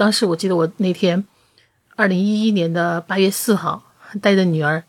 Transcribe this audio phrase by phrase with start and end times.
[0.00, 1.26] 当时我记得我那天，
[1.94, 3.82] 二零一一年的八月四号，
[4.22, 4.82] 带着女儿，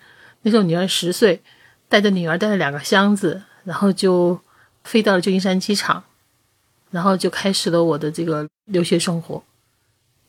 [0.43, 1.41] 那时候女儿十岁，
[1.89, 4.39] 带着女儿带了两个箱子，然后就
[4.85, 6.01] 飞到了旧金山机场，
[6.91, 9.43] 然后就开始了我的这个留学生活。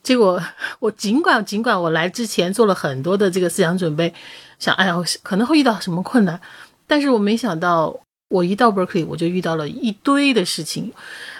[0.03, 0.43] 结果
[0.79, 4.13] 我尽管尽管我来之前做了很多的这个思想准备，
[4.59, 6.41] 想哎呀可能会遇到什么困难，
[6.85, 7.97] 但是我没想到
[8.27, 10.91] 我一到 Berkeley 我就遇到了一堆的事情，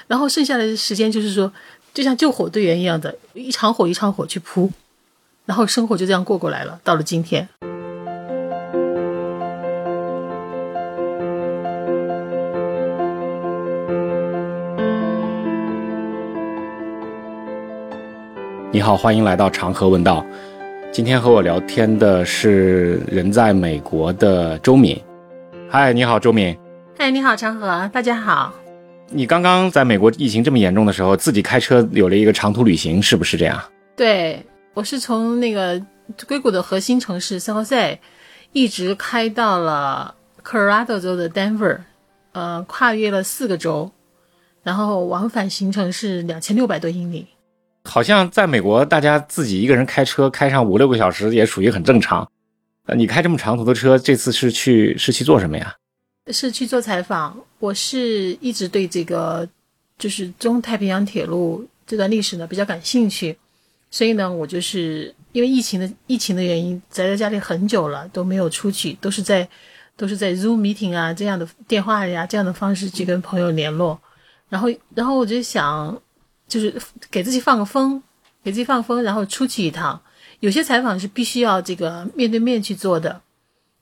[0.08, 1.52] 然后剩下的时间就是说。
[1.94, 4.72] 就像救火队员一样的，一场火一场火去扑，
[5.46, 6.80] 然后生活就这样过过来了。
[6.84, 7.48] 到了今天，
[18.72, 20.26] 你好，欢迎来到长河问道。
[20.92, 25.00] 今天和我聊天的是人在美国的周敏。
[25.70, 26.58] 嗨，你好，周敏。
[26.98, 28.52] 嗨，你好，长河，大家好。
[29.14, 33.62] 你刚刚在美国疫情这么严重的时候，自己开车有了一个长途旅行，是不是这样？
[33.96, 35.80] 对，我是从那个
[36.28, 38.00] 硅谷的核心城市圣何塞，
[38.52, 41.80] 一直开到了科罗拉多州的 Denver，
[42.32, 43.92] 呃，跨越了四个州，
[44.64, 47.28] 然后往返行程是两千六百多英里。
[47.86, 52.28] 好像在美国，大家自己一个人开车开上五六个小时也属于很正常。
[52.88, 55.76] 呃，你开这么长途的车，这次是去是去做什么呀？
[56.32, 59.48] 是去做采访，我是一直对这个
[59.98, 63.34] 就是中太平洋铁路这段历史呢比较感兴趣，
[63.90, 69.48] 所以呢，我就是因为疫情的疫情的原因，宅在家里很久了都没有出去，都是在
[69.96, 73.98] 都是在 Zoom meeting 啊这样的电话呀这样的方式去跟朋友联络，
[74.50, 75.98] 然后然后我就想
[76.50, 76.76] 就是
[77.10, 78.04] 给自己放个风，
[78.44, 80.02] 给自己放风，然后出去一趟。
[80.42, 83.22] 有些采访是必须要这个面对面去做的，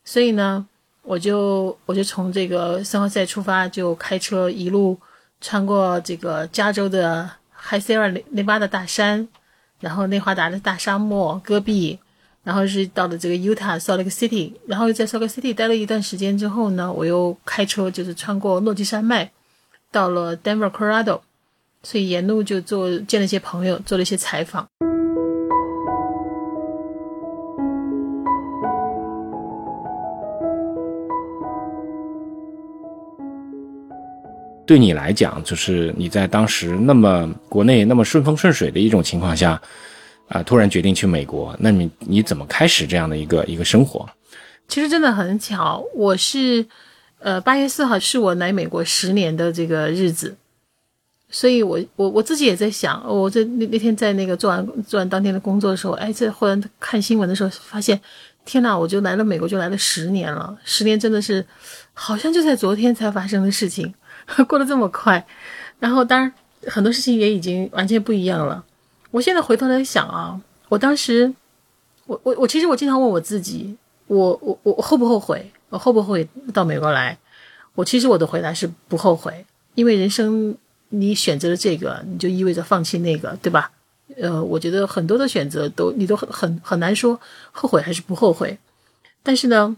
[0.05, 0.67] 所以呢。
[1.03, 4.97] 我就我就从这个圣何塞出发，就开车一路
[5.41, 9.27] 穿过这个加州的海塞尔内内巴的大山，
[9.79, 11.97] 然后内华达的大沙漠戈壁，
[12.43, 19.31] 然后是到了这个 Utah Salt Lake City，然后在 Salt Lake City 待了一段时间之后呢，我又开车就是穿过落基山脉，
[19.91, 21.21] 到了 Denver Colorado，
[21.83, 24.67] 所以沿路就做见了一些朋友，做了一些采访。
[34.71, 39.61] 对你来讲，就是你在当时那么国内那么顺风顺水的一种情况下，
[40.29, 44.09] 啊，突然决定去美国，那你你怎么开始这样的一个一个生活？
[44.69, 46.65] 其实真的很巧，我是，
[47.19, 50.37] 呃，八月四号是我来美国十年的这个日子，
[51.29, 57.99] 所以我我我自己也在想，我在那那天在那个做完做完当天的工作的时候，哎，这忽然看新闻的时候发现，
[58.45, 61.45] 天呐，我就来了美国就来了十年了，十年真的是
[61.91, 63.93] 好像就在昨天才发生的事情。
[64.47, 65.25] 过得这么快，
[65.79, 66.33] 然后当然
[66.67, 68.63] 很多事情也已经完全不一样了。
[69.11, 70.39] 我现在回头来想啊，
[70.69, 71.33] 我当时，
[72.05, 73.75] 我我我其实我经常问我自己，
[74.07, 75.51] 我我我后不后悔？
[75.69, 77.17] 我后不后悔到美国来？
[77.75, 79.45] 我其实我的回答是不后悔，
[79.75, 80.55] 因为人生
[80.89, 83.71] 你选择了这个，你就意味着放弃那个，对吧？
[84.17, 87.19] 呃，我觉得很多的选择都你都很很很难说
[87.51, 88.57] 后悔还是不后悔。
[89.23, 89.75] 但是呢，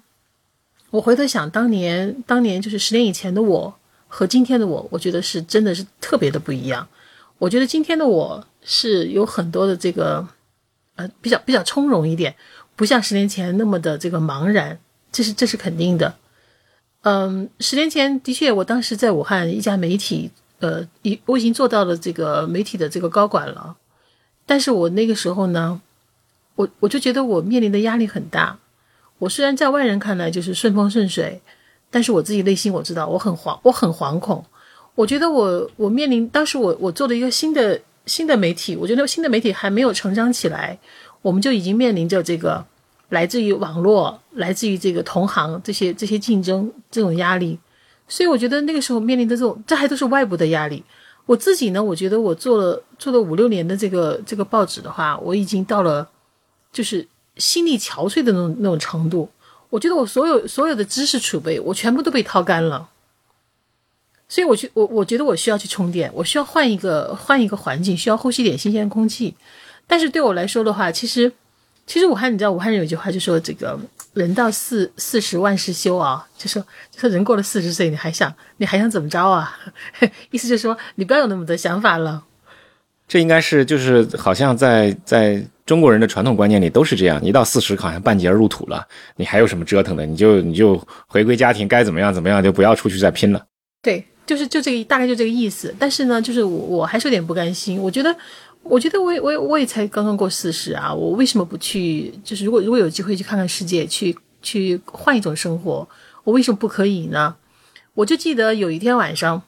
[0.90, 3.75] 我回头想当年，当年就是十年以前的我。
[4.16, 6.88] 和今天的我，我觉得是真的是特别的不一样。
[7.40, 10.28] 我觉得今天的我是有很多的这个，
[10.94, 12.35] 呃，比较比较从容一点，
[12.75, 14.78] 不像十年前那么的这个茫然，
[15.12, 16.13] 这是这是肯定的。
[17.01, 23.75] 嗯，十年前的确，我当时在武汉一家媒体，呃，已我已经做到了这个媒体的这个高管了。
[24.45, 25.81] 但是我那个时候呢，
[26.53, 28.59] 我我就觉得我面临的压力很大。
[29.18, 31.41] 我虽然在外人看来就是顺风顺水。
[31.94, 34.44] 但是我自己内心我知道我很惶我很惶恐，
[34.96, 40.76] 我觉得我我面临当时我我做了一个新的新的媒体，我觉得新的媒体还没有成长起来，
[41.22, 42.66] 我们就已经面临着这个
[43.09, 47.59] 来自于网络、来自于这个同行这些这些竞争这种压力，
[48.08, 50.84] 所以我觉得那个时候面临的这种这还都是外部的压力。
[51.28, 56.10] 我自己呢，我觉得我做了做了五六年的这个这个报纸的话，我已经到了
[56.72, 57.07] 就是
[57.38, 59.30] 心力憔悴的那种那种程度。
[59.74, 62.88] 我觉得我所有所有的知识储备，我全部都被掏干了，
[64.30, 69.34] 所以我去我我觉得我需要去充电，我需要换一个换一个环境，需要呼吸点新鲜空气。
[69.88, 71.31] 但是对我来说的话，其实
[71.88, 73.80] 其实武汉，你知道武汉人有句话就说这个
[74.14, 79.58] 人到四四十万事休啊，就说就说人过了四十岁，你还想你还想怎么着啊？
[80.30, 82.24] 意思就是说你不要有那么多想法了。
[83.08, 85.44] 这应该是就是好像在在。
[85.65, 90.06] 中国人的传统观念里都是这样，一到四十好像半截入土了，你还有什么折腾的？
[90.06, 90.77] 你就你就
[91.07, 93.45] 回归家庭，该怎么样怎么样，就不要出去再拼了。
[93.81, 95.74] 对，就是就这个大概就这个意思。
[95.80, 97.80] 但是呢，就是我我还是有点不甘心。
[97.81, 98.13] 我觉得
[98.62, 102.13] 我觉得我也我也我也才刚刚过四十啊，我为什么不去？
[102.25, 105.88] 就是如果如果有机会去看看世界，去去换一种生活，
[106.25, 107.36] 我为什么不可以呢？
[107.94, 109.42] 我就记得有一天晚上，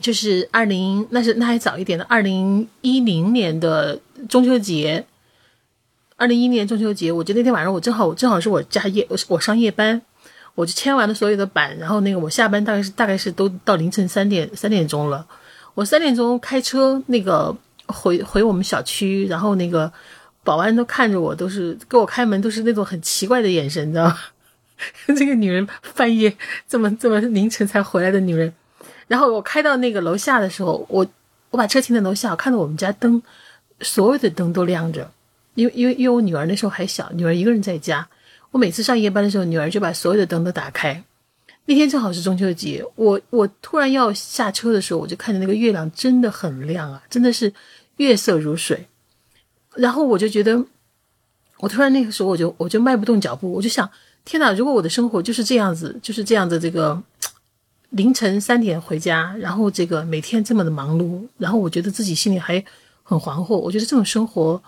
[0.00, 5.04] 就是二零那是那还早一点的，二零一零年的中秋节。
[6.18, 10.02] 二零一一年中秋节，我记得那天晚上我正好我正好是我加夜我我上夜班，
[10.54, 15.26] 我就签完了所有的版，然后那个我下班大概是大概是都到凌晨三点三点钟了，
[15.72, 17.56] 我三点钟开车那个。
[17.90, 19.90] 回回我们小区，然后那个
[20.44, 24.18] 保安都看着我，都是给我开门，都是那种很奇怪的眼神，你知道吗？
[25.16, 25.66] 这个女人
[25.96, 26.36] 半夜
[26.68, 28.52] 这么这么凌晨才回来的女人。
[29.06, 31.06] 然后我开到那个楼下的时候，我
[31.48, 33.22] 我把车停在楼下，看到我们家灯
[33.80, 35.10] 所有的灯都亮着，
[35.58, 38.08] 因为因为因为我女儿那时候还小，女儿一个人在家，
[38.52, 41.02] 我每次上夜班的时候，女儿就把所有的灯都打开。
[41.64, 47.52] 那天正好是中秋节，我我突然要下车的时候，我就看见那个月亮真的很亮啊，真的是。
[47.98, 48.86] 月色如水，
[49.74, 50.64] 然后我就觉得，
[51.56, 53.90] 我突然那个时候我就我就迈不动脚步，我就想，
[54.24, 54.52] 天哪！
[54.52, 57.02] 如果我的生活就是这样子，就是这样的这个
[57.90, 62.64] 凌晨三点回家，然后这个每天这么的忙碌，然后我觉得自己心里还
[63.02, 64.62] 很惶惑，我觉得这种生活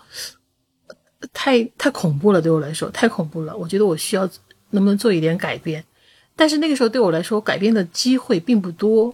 [1.33, 3.55] 太太恐怖了，对我来说太恐怖了。
[3.55, 4.29] 我觉得我需要
[4.71, 5.83] 能不能做一点改变，
[6.35, 9.13] 但是那个时候对我来说，改变的机会并不多。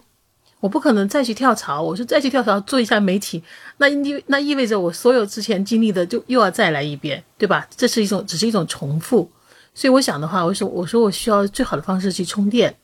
[0.60, 3.40] 我不可能再去跳槽，我说再去跳槽做一下媒体，
[3.76, 7.64] 那意那意味着我所有之前经历的就又要再来一遍，对吧？
[7.76, 9.30] 这是一种只是一种重复，
[9.72, 12.74] 所以我想的话，我说我说我需要最好的方式去充电，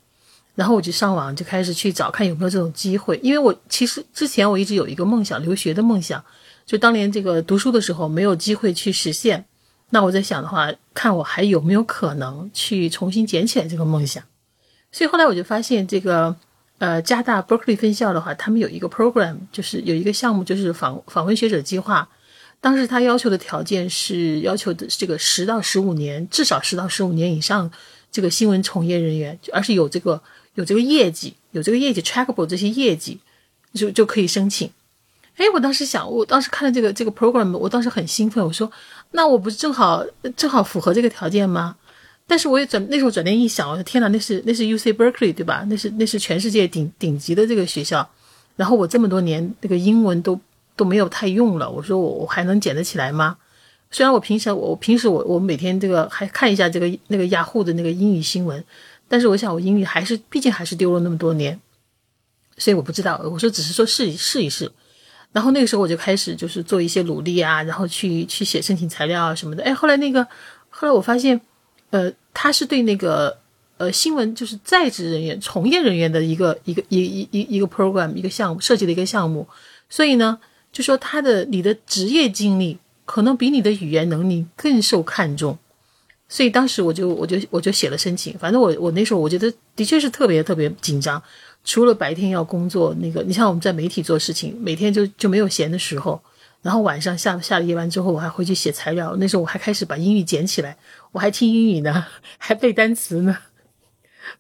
[0.54, 6.24] 然后我就上网就开始去找看有没有这种机会，因为我其实之前我一直有一个梦想，留学的梦想，
[6.66, 9.44] 就当年这个读书的时候没有机会去实现，
[9.90, 14.22] 那我在想的话，看我还有没有可能去重新捡起来这个梦想，
[14.90, 16.36] 所以后来我就发现这个。
[16.78, 22.06] 呃，加大 Berkeley 分校的话，他们有一个 program，就是有一个项目，就是访访问学者计划。
[22.60, 27.70] 当时他要求的条件是要求的这个十到十五年，至少十到十五年以上
[28.10, 30.20] 这个新闻从业人员，而是有这个
[30.56, 33.20] 有这个业绩，有这个业绩 trackable 这些业绩，
[33.72, 34.68] 就就可以申请。
[35.36, 38.70] 哎，我当时想，我当时看了这个这个 program，我当时很兴奋，我说，
[39.10, 40.04] 那我不是正好
[40.36, 41.76] 正好符合这个条件吗？
[42.26, 45.64] 但是我也转那时候转念一想，我说天哪，那是那是 U C Berkeley 对吧？
[45.68, 48.08] 那是那是全世界顶顶级的这个学校。
[48.56, 50.40] 然后我这么多年那个英文都
[50.76, 53.36] 都没有太用了，我说我我还能捡得起来吗？
[53.90, 58.64] 虽然我平时我平时我我每天这个还看一下这个那个雅虎的那个英语新闻，
[59.08, 61.60] 但是我想我英语还是毕竟还是丢了那么多年，
[62.56, 63.20] 所以我不知道。
[63.24, 64.70] 我说只是说试一试一试。
[65.34, 69.62] 然后那个时候我就开始就是做一些努力啊，然后去去写申请材料啊什么的。
[69.64, 70.26] 哎，后来那个
[70.70, 71.38] 后来我发现。
[71.90, 73.38] 呃，他是对那个
[73.76, 79.46] 呃新闻就是在职人员、从业人员的一个一个一一一一个 program 一个项目设计的一个项目，
[79.88, 80.36] 所以呢，
[80.72, 85.56] 就说他的你的职业经历可能比你的语言能力更受看重，
[86.28, 91.22] 所以当时我就我就我就写了申请，反正我我那时候我觉得的确是特别特别紧张，
[91.64, 96.20] 除了白天要工作，那个你像我们在媒体做事情，每天就就没有闲的时候。
[96.62, 99.14] 然后晚上下下了夜班之后，我还回去写材料。
[99.18, 100.74] 那时候我还开始把英语捡起来，
[101.12, 102.06] 我还听英语呢，
[102.38, 103.36] 还背单词呢。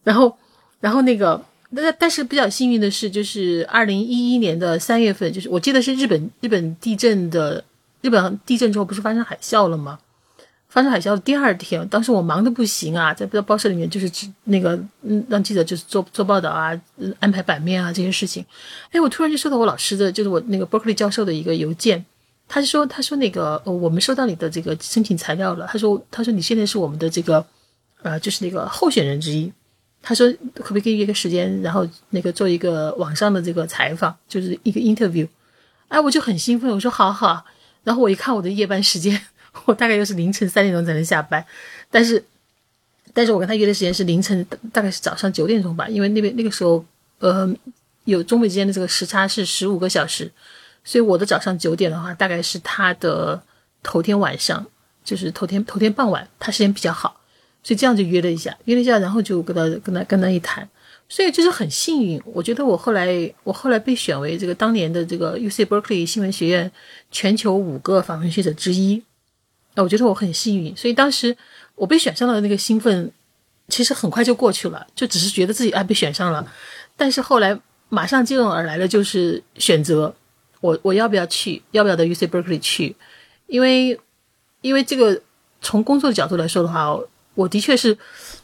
[0.02, 0.34] 然后，
[0.80, 1.44] 然后那个，
[1.74, 7.62] 但但是比较幸运的是，就是二零一一年的三月份，就是我记得是日本日本地震的，
[8.00, 9.98] 日本地震之后不是发生海啸了吗？
[10.74, 14.10] 发生海啸的第二天，当时我忙得不行啊，在报社里面就是
[14.42, 16.76] 那个嗯，让记者就是做做报道啊，
[17.20, 18.44] 安排版面啊这些事情。
[18.90, 22.04] 哎，我突然就收到我老师的，就是我那个 Berkeley 教授的一个邮件。
[22.48, 25.68] 他就说：“他说那个，我们收到你的这个申请材料了。
[25.70, 27.46] 他说，他说你现在是我们的这个，
[28.02, 29.50] 呃，就是那个候选人之一。
[30.02, 35.26] 他说，可不可以给你一个时间，然后那个做一个网上的这个采访，就是一个 interview。
[35.86, 37.44] 哎，我就很兴奋，我说好好。
[37.84, 39.18] 然后我一看我的夜班时间，
[39.66, 41.44] 我大概又是凌晨三点钟才能下班。
[41.90, 42.22] 但是，
[43.12, 46.84] 但是我跟他约的时间是凌晨，大概是早上九点钟吧，因为那边那个时候，
[47.20, 47.48] 呃，
[48.04, 50.30] 有中美之间的这个时差是十五个小时。”
[50.86, 53.42] 所以我的早上九点的话，大概是他的
[53.82, 54.66] 头天晚上，
[55.02, 57.18] 就是头天头天傍晚，他时间比较好，
[57.62, 60.68] 所以这样就约了一下，约了一下，然后就跟他跟他跟他一谈，
[61.08, 62.20] 所以就是很幸运。
[62.26, 66.70] 我觉得我后来我后来被选为这个当年的这个 U C Berkeley 新闻学院
[67.10, 69.02] 全球五个访问学者之一，
[69.74, 70.76] 啊，我觉得我很幸运。
[70.76, 71.36] 所以当时
[71.74, 73.10] 我被选上的那个兴奋，
[73.68, 76.46] 其实很快就过去了，就只是觉得自己啊被选上了，
[76.96, 80.14] 但是后来马上接踵而来的就是选择。
[80.60, 81.62] 我我要不要去？
[81.72, 82.96] 要不要到 U C Berkeley 去？
[83.48, 84.00] 因为，
[84.62, 85.20] 因为这个
[85.60, 86.98] 从工作的角度来说的话，
[87.34, 87.94] 我的确是，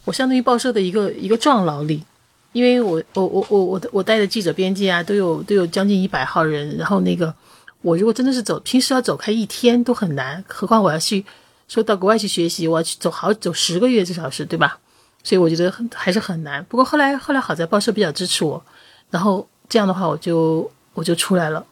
[0.05, 2.05] 我相当于报社的一个一个壮劳力，
[2.53, 7.35] 因为我我我我我我带的记者编辑啊，都有都有将近一百号人，然后那个
[7.83, 11.25] 我如果真的是走，平时要走开一天都很难，何况我要去
[11.67, 14.79] 说到国外去学习，我要去走好走十个月至少是对吧？
[15.23, 16.65] 所以我觉得很还是很难。
[16.65, 18.63] 不过后来后来好在报社比较支持我，
[19.11, 21.67] 然后这样的话我就我就出来了。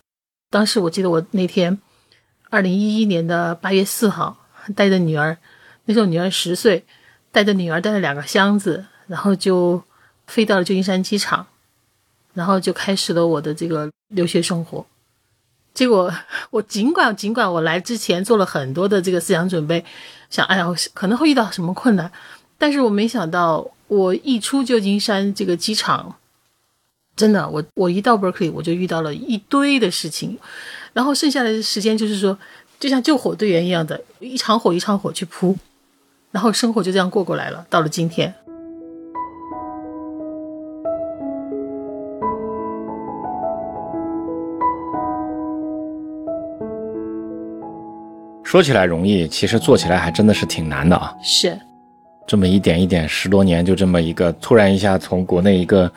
[0.51, 1.79] 当时我记得我那天，
[2.51, 4.37] 二零一一年的八月四号，
[4.75, 5.37] 带着女儿，
[5.85, 6.85] 那时候女儿十岁，
[7.33, 9.83] 带着女儿带了两个箱子，然后就
[10.27, 11.47] 飞到了旧金山机场，
[12.33, 14.87] 然后就开始了我的这个留学生活。
[15.79, 16.13] 结果
[16.51, 19.85] 我尽管尽管我来之前做了很多的这个思想准备，
[20.29, 22.11] 想哎呀可能会遇到什么困难，
[22.59, 26.17] 但是我没想到我一出旧金山这个机场。
[27.15, 30.37] 真的，我我一到 Berkeley 我就遇到了一堆的事情，
[30.95, 32.37] 然后剩下的时间就是说，
[32.81, 35.57] 就像救火队员一样的，一场火一场火去扑，
[36.33, 37.65] 然后生活就这样过过来了。
[37.71, 38.35] 到了今天，
[48.49, 51.15] 说起来容易，其实做起来还真的是挺难的啊。
[51.23, 51.55] 是，
[52.27, 55.93] 这么一点一点，十多年就这么一个，突然一下从国内一个。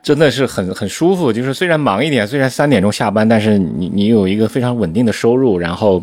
[0.00, 6.02] 真的是很很舒服，就是虽然忙一点，虽然三点钟下班，但是你你有一个非常稳定的收入，然后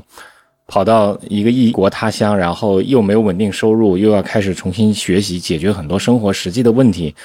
[0.68, 7.16] 跑到一个异国他乡，然后又没有稳定收入，又要开始重新学习，解决很多生活实际的问题，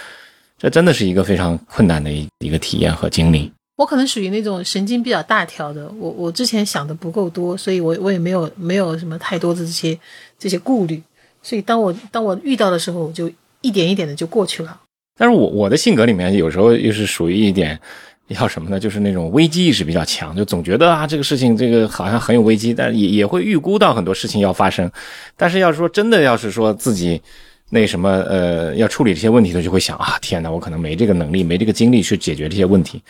[0.57, 3.51] 这真的是一个非常困难的一一个体验和经历。
[3.81, 9.99] 我可能属于那种神经比较大条的，我我之前想的不够多，所以我我也没有没有什么太多的这些
[10.39, 11.03] 这些顾虑，
[11.43, 13.31] 所以当我当我遇到的时候，我就
[13.63, 14.79] 一点一点的就过去了。
[15.17, 17.81] 但是我我的性格里面有时候又是属于一点，
[18.29, 18.79] 要什么呢？
[18.79, 24.93] 就是那种危机意识比较强，就总觉得啊这个事情这个好像很有危机，但也也会预估到很多事情要发生。
[25.39, 27.19] 但是要是说真的，要是说自己
[27.71, 33.03] 那什么呃要处理这些问题的，就会想啊天哪，我可能没这个能力，没这个精力去解决这些问题。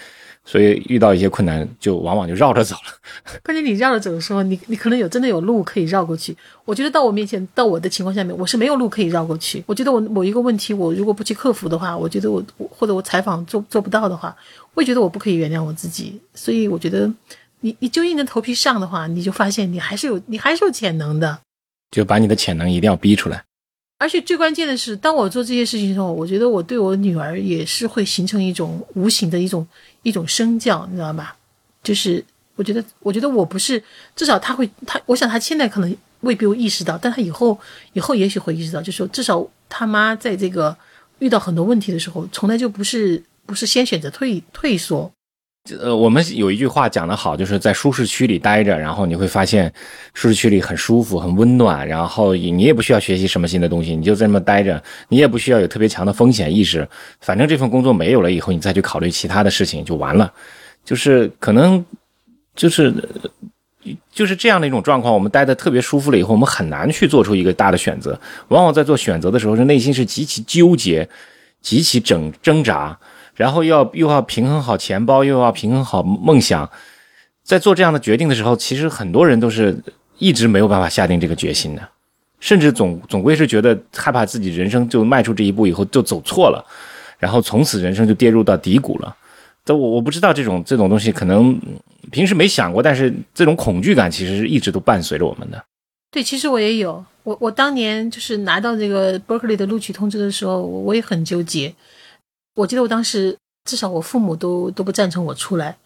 [0.46, 2.92] 所以遇到一些困难，就往往就绕着走了。
[3.44, 6.36] 关键你绕着走的时候，你你可能有真的有路可以绕过去。
[6.64, 9.62] 我觉得到我面前，到我的情况下面，我是没有路可以绕过去。
[9.66, 14.34] 我觉得我某一个问题，我如果不去克服的话，我觉得我或者我采访做做不到的话，
[14.74, 16.18] 我也觉得我不可以原谅我自己。
[16.34, 17.12] 所以我觉得，
[17.60, 21.38] 你你就硬着头皮上的话，你就发现你还是有你还是有潜能的。
[21.90, 23.44] 就把你的潜能一定要逼出来。
[23.98, 29.66] 而且最关键的是，当我做这些事情的时候，我觉得我对我女儿也是会形成一种无形的一种。
[30.02, 31.36] 一种声教，你知道吧？
[31.82, 32.24] 就是
[32.56, 33.82] 我觉得，我觉得我不是，
[34.14, 37.58] 至少他会，他，我想他现在可能未必会意识到，但他以后，
[37.94, 40.76] 以后也许会意识到，就是说，至少他妈在这个
[41.18, 45.10] 遇到很多问题的时候，从来就不是不是先选择退退缩。
[45.78, 49.70] 呃，我们有一句话讲得好，就是在舒适区里待着，然后你会发现
[50.14, 56.88] 舒适区里很舒服、很温暖，然后你也不需要学习什么新的东西，你就在那么待着，你也不需要有特别强的风险意识，
[57.20, 60.32] 反正这份工作没有了以后，你再去考虑其他的事情就完了。
[60.82, 61.84] 就是可能
[62.56, 62.92] 就是
[64.10, 68.18] 就是这样的一种状况，我们待的特别舒服了以后，我们很难去做出一个大的选择。
[68.48, 71.06] 往往在做选择的时候，是内心是极其纠结、
[71.60, 72.98] 极其挣挣扎。
[73.40, 76.70] 然后要又要平衡好钱包，又要平衡好梦想，
[77.42, 79.74] 在做这样的决定的时候，其实很多人都是
[80.18, 81.80] 一直没有办法下定这个决心的，
[82.38, 86.62] 甚至总总归是觉得害怕自己人生就迈出这一步以后就走错了，
[87.18, 89.16] 然后从此人生就跌入到低谷了。
[89.64, 91.58] 但我我不知道这种这种东西可能
[92.12, 95.64] 平时没想过，但是这种恐惧感其实是一直都伴随着我们的。
[96.10, 101.74] 对，其实我也有，我我当年就是拿到这个 Berkeley 的录取通知的时候，我也很纠结。
[102.54, 105.76] 我记得我当时至少我父母都都不赞成我出来，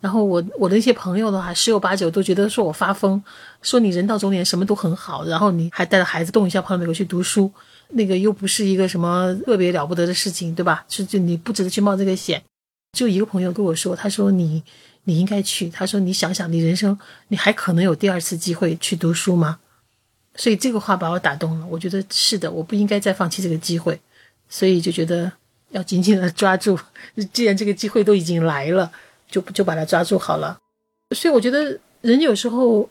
[0.00, 3.22] 然后我我的一些朋友的话十有八九都觉得说我发疯，
[3.60, 7.50] 说你人到中年什么都很好，然后你还带着孩子动一下跑到美国去读书，
[7.90, 10.84] 那个又不是一个什么特别了不得的事情，对吧？
[10.88, 12.42] 就就你不值得去冒这个险。
[12.96, 14.62] 就一个朋友跟我说，他说你
[15.04, 16.98] 你应该去，他说你想想你人生
[17.28, 19.58] 你还可能有第二次机会去读书吗？
[20.36, 24.00] 所以这个话把我打动了，我觉得是的，我不应该再放弃这个机会，
[24.48, 25.32] 所以就觉得。
[25.72, 26.78] 要紧紧的抓住，
[27.32, 28.90] 既然这个机会都已经来了，
[29.28, 30.58] 就就把它抓住好了。
[31.14, 32.88] 所以我觉得人有时候，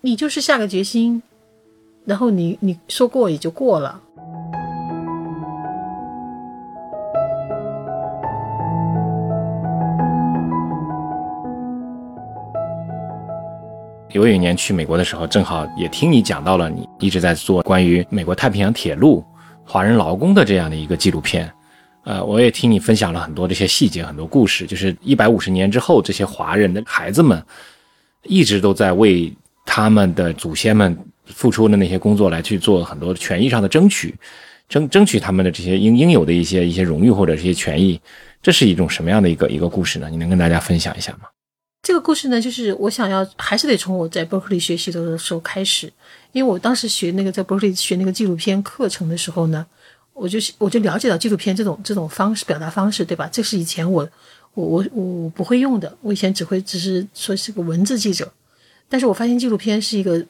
[0.00, 1.20] 你就是下个决心，
[2.04, 4.00] 然后你你说过也就过了。
[14.12, 19.24] 有一年去美国的时候，正好也听你讲到了，你一直在做关于美国太平洋铁路
[19.64, 21.52] 华人劳工的这样的一个纪录片。
[22.06, 24.64] 呃，我也听你分享了很多这些细节，很多故事。
[24.64, 27.44] 就是一百五十年之后，这些华人的孩子们
[28.22, 29.32] 一直都在为
[29.64, 34.14] 他们的祖先们付出的那些工作来去做很多权益上的争取，
[34.68, 38.00] 争争取他们的这些应应有的一些一些荣誉或者这些权益。
[38.40, 40.08] 这是一种什么样的一个一个故事呢？
[40.08, 41.28] 你能跟大家分享一下吗？
[41.82, 45.92] 这个故事呢，就是我想要还是得从我在伯克利学习的时候开始，
[46.30, 49.66] 因为我当时学那个在伯克利学那个纪录片课程的时候呢，
[50.16, 53.28] 我就我就了解到纪录片这种这种方式表达方式，对吧？
[53.30, 54.08] 这是以前我
[54.54, 58.32] 我我我不会用的，我以前只会只是说是个文字记者，
[58.88, 60.24] 但是我发现纪录片是一个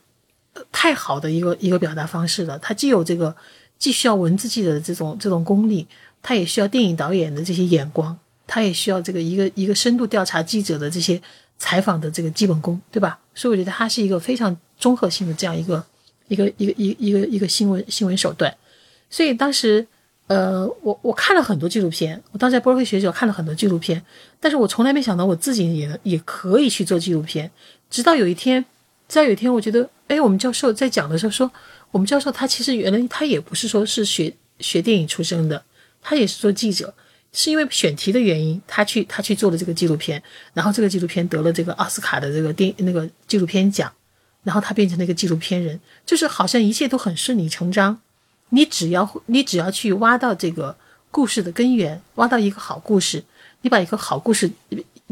[0.73, 3.35] 太好的一个一个表达方式了，它既有这个
[3.79, 5.87] 既需要文字记者的这种这种功力，
[6.21, 8.19] 它也需要电影导演的这些眼光。
[8.49, 11.21] 它也需要这个一个一个深度调查记者的这些
[11.59, 13.19] 采访的这个基本功，对吧？
[13.35, 15.85] 所以我觉得它是一个非常综合性的这样一个
[16.29, 18.57] 一个一个一一个一个新闻新闻手段。
[19.09, 19.87] 所以当时，
[20.27, 24.03] 呃，我我看了很多纪录片，我当时在波尔克学校看了很多纪录片，
[24.41, 27.51] 但是我从来没想到我自己也也可以去做纪录片。
[27.89, 28.65] 直到有一天，
[29.09, 31.51] 直到有一天，我觉得，哎，我们教授在讲的时候说，
[31.91, 35.63] 我们教授他其实原来他也不是说是学学电影出身的，
[36.03, 36.93] 他也是做记者。
[37.33, 40.23] 是因为选题的原因，他去他去做了这个纪录片，
[40.55, 43.93] 然后这个纪录片得了这个奥斯卡的这个电那个纪录片奖，
[44.43, 48.01] 然后他变成了一个纪录片人，就是好像一切都很顺理成章。
[48.51, 50.77] 你只要你只要去挖到这个
[51.11, 53.25] 故事的根源，挖到一个好故事，
[53.63, 54.51] 你把一个好故事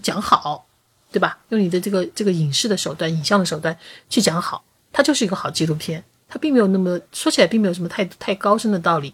[0.02, 0.66] 讲好，
[1.10, 1.38] 对吧？
[1.48, 3.76] 用你的这个这个影视的手段、影像的手段
[4.08, 6.02] 去讲好，它就是一个好纪录片。
[6.28, 9.12] 它并没有那么说起来，并没有什么太太高深的道理。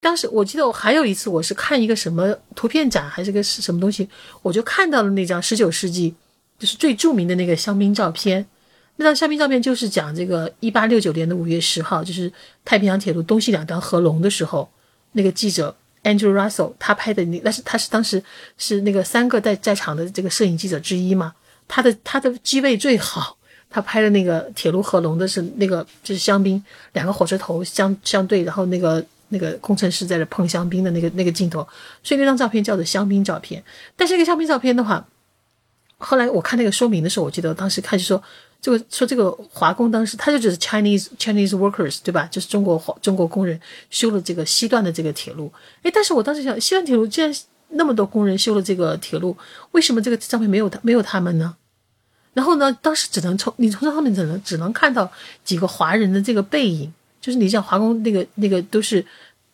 [0.00, 4.08] 当时我记得我还有一次，我是看一个什么图片展还是个是什么东西，
[4.42, 6.14] 我就看到了那张十九世纪
[6.58, 8.46] 就是最著名的那个香槟照片。
[8.96, 12.32] 那张香槟照片就是讲这个一八六九年的五月十号，就是
[12.64, 14.68] 太平洋铁路东西两端合龙的时候，
[15.12, 18.22] 那个记者 Andrew Russell 他拍的那，但是他是当时
[18.58, 21.34] 是那个三个在在场的这个摄影记者之一嘛，
[21.68, 23.36] 他的他的机位最好，
[23.68, 26.62] 他拍的那个铁路合龙的是那个就是香槟
[26.92, 29.04] 两个火车头相相对，然后那个。
[29.28, 31.58] 那个工程师在这碰香槟的那个那个镜头，
[32.00, 33.60] 所以那张照片叫做香槟照片。
[33.96, 35.04] 但是这个香槟照片的话，
[35.98, 38.22] 后来我看那个说明的时候，我记得当时开始说
[38.66, 42.26] 这个说这个华工当时他就只是 Chinese Chinese workers 对吧？
[42.32, 45.52] 就是中国华中国工人修了这个西段的这个铁路。
[45.84, 47.32] 诶，但是我当时想，西段铁路既然
[47.68, 49.36] 那么多工人修了这个铁路，
[49.70, 51.54] 为什么这个照片没有他没有他们呢？
[52.34, 55.08] 然后呢，当时只能从你从这上面只能只能看到
[55.44, 56.92] 几个华人的这个背影。
[57.20, 59.04] 就是你像华工那个那个都是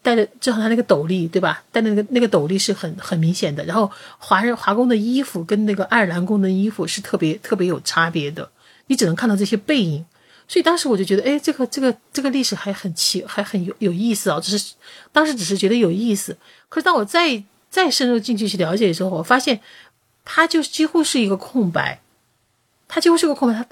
[0.03, 1.63] 戴着，正好他那个斗笠对吧？
[1.71, 3.63] 戴的那个那个斗笠是很很明显的。
[3.65, 8.51] 然后华人华工的衣服跟那个爱尔兰工的衣服是特别特别有差别的，
[8.87, 10.05] 你只能看到这些背影。
[10.49, 14.39] 所以当时我就觉得，哎，这个这个这个历史还很奇，还很有有意思啊！
[14.39, 14.75] 只是
[15.11, 16.37] 当时只是觉得有意思。
[16.69, 19.61] 可是当我再再深入进去去了解的时候，我发现
[20.25, 22.03] 它就几乎是一个空白，
[22.87, 23.55] 它几乎是个空白。
[23.55, 23.67] 它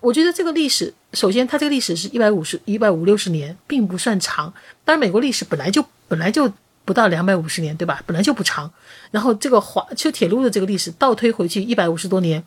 [0.00, 4.52] 我觉得这个历史，首先它这个历史是一百五十一百五六十年，并不算长。
[4.84, 6.52] 当然，美国历史本来就本来就
[6.84, 8.02] 不到两百五十年，对吧？
[8.06, 8.72] 本来就不长。
[9.12, 12.42] 然后这个华修铁路的这个历史倒推回去一百五十多年，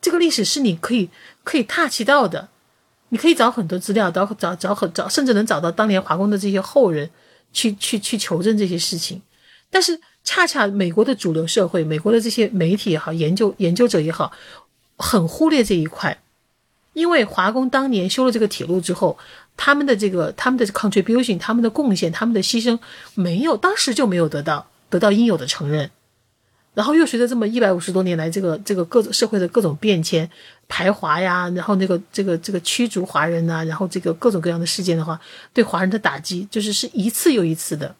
[0.00, 1.08] 这个历史是你可以
[1.44, 2.48] 可以 touch 到的，
[3.10, 7.10] 你可以找很多资料，找找找很找，甚至能找到当年华工的这些后人
[7.52, 9.22] 去去去求证这些事情。
[9.70, 14.32] 但是恰恰美国的主流社会，美国的这些媒体也好，研究研究者也好，
[14.96, 16.20] 很忽略这一块。
[16.94, 19.16] 因为华工当年修了这个铁路之后，
[19.56, 22.78] 他们的这个他们的 contribution，他们的贡献，他们的牺牲，
[23.14, 25.90] 没有当时就没有得到得到应有的承认。
[26.78, 30.30] 然后又随着这么一百五十多年来，这个这个各种社会的各种变迁、
[30.68, 35.20] 排华呀，然后那个这个这个驱逐华人呐，然后这个各种各样的事件的话，
[35.52, 37.92] 对华人的打击就是是一次又一次的。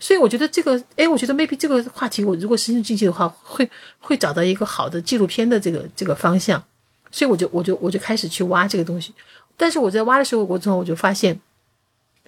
[0.00, 6.60] 所以我觉得这个，哎，我觉得 maybe 这个话题，我如果深入进去的话，会会找到一个好的纪录片的这个这个方向。
[7.12, 9.14] 所以我就我就我就开始去挖这个东西，
[9.56, 11.40] 但是我在挖的时候，我之后我就发现，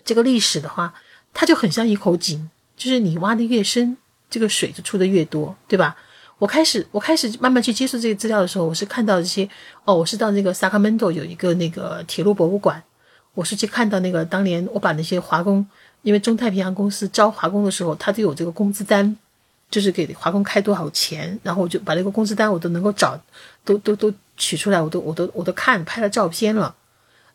[0.04, 0.94] 这个历史的话，
[1.34, 3.96] 它就很像一口井，就是你挖的越深，
[4.30, 5.94] 这个水就出的越多，对吧？
[6.38, 9.46] 我开始我开始慢慢去接触这些资料的时候，我是看到这些
[9.84, 12.82] 哦，我是到那个萨克门多有一个那个铁路博物馆，
[13.34, 15.66] 我是去看到那个当年我把那些华工，
[16.02, 19.16] 因为中太平洋公司招华工的时候，他都有这个工资单。
[19.70, 23.16] 就是给华工开多少钱，然后我就把那个工资单我都能够找，
[23.64, 26.74] 都都都取出来，我都我都我都看拍了照片了。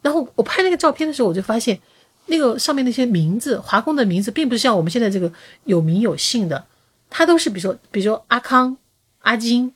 [0.02, 1.80] 然后我拍那个照片的时候，我就发现，
[2.26, 5.32] 那个上面那些名字，华工的名字，并不是像我们现在这个
[5.64, 6.62] 有名有姓的，
[7.10, 8.78] 他都是比如说，比如说阿康、
[9.20, 9.74] 阿金、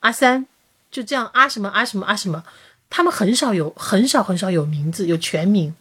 [0.00, 0.46] 阿三，
[0.90, 2.44] 就这样阿什么阿什么阿什么，
[2.88, 5.74] 他们很少有很少很少有名字有全名。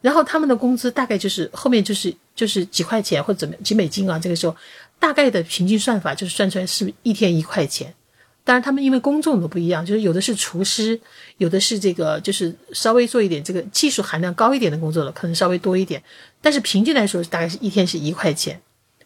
[0.00, 4.56] 然后他们的工资大概就是后面就是就是几块钱或者怎么几美金啊，这个时候。
[4.98, 7.92] 大概的平均算法就是算出来是一天一块钱，
[8.44, 10.98] 当然他们因为工种都不一样，就是有的是厨师，
[11.36, 16.02] 有的是这个就是稍微做一点这个技术含量高一点的工作的，可能稍微多一点，
[16.40, 18.58] 但是平均来说大概是一天是一块钱，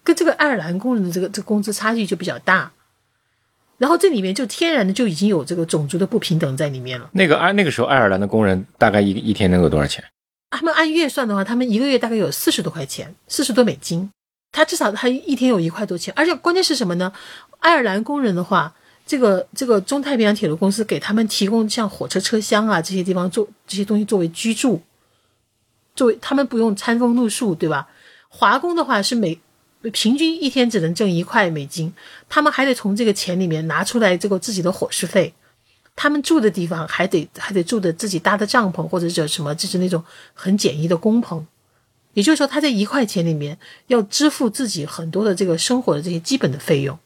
[0.02, 2.72] 跟这个爱尔兰工人的这个这个工资差距就比较大。
[3.78, 7.08] 然后这里面就天然的就已经有这个种族的不平等在里面了。
[7.12, 10.04] 那个爱那个时候爱尔兰的工人大概一一天能有多少钱？
[10.50, 14.10] 他们按月算的话，他们一个月大概有四十多块钱，四十多美金。
[14.52, 17.12] 他至少他一天有一块多钱，而且关键是什么呢？
[17.60, 18.74] 爱尔兰工人的话，
[19.06, 24.82] 这个这个中太平洋铁路公司给他们提供像火车车厢啊这些地方做这些东西作为居住，
[25.94, 27.88] 作为他们不用餐风露宿，对吧？
[28.28, 29.40] 华工的话是每
[29.92, 31.92] 平均一天只能挣一块美金，
[32.28, 35.32] 他们还得从这个钱里面拿出来这个自己的伙食费，
[35.96, 41.46] 他们住的地方还得还得住的自己搭的帐篷或者叫什么，就是那种很简易的工棚。
[42.12, 46.98] 也就是说，他在一块钱里面要支付自己很多的这个生活的这些基本的费用，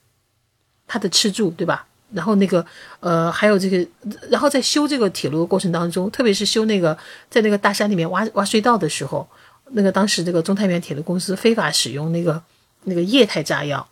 [0.87, 1.87] 他的吃住，对吧？
[2.11, 2.65] 然后那个
[2.99, 3.87] 呃，还有这个，
[4.29, 6.97] 然后在修这个铁路的过程当中，特别是修那个
[7.29, 9.27] 在那个大山里面挖挖隧道的时候，
[9.71, 12.41] 那个当时这个中太平洋铁路公司非法使用那个
[12.85, 13.87] 那个液态炸药，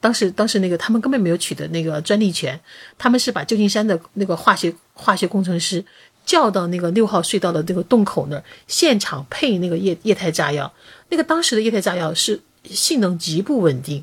[0.00, 2.58] 当时当时那个他们根本没有取得那个专利权，
[2.96, 5.84] 他们是把旧金山的那个化学化学工程师。
[6.26, 10.72] 叫到那个六号隧道的这个洞口那儿，现场配那个液液态炸药。
[11.10, 14.02] 那个当时的液态炸药是性能极不稳定，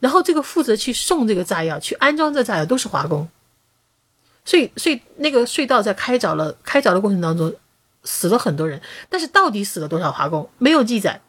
[0.00, 3.28] 然后这个负责去送这个炸药、去安装这炸药都是华工。
[4.44, 7.54] 所以，所以那个隧道在开凿了开凿的过程当中，
[8.02, 8.82] 死了很多人。
[9.08, 11.20] 但是到底死了多少华工，没有记载。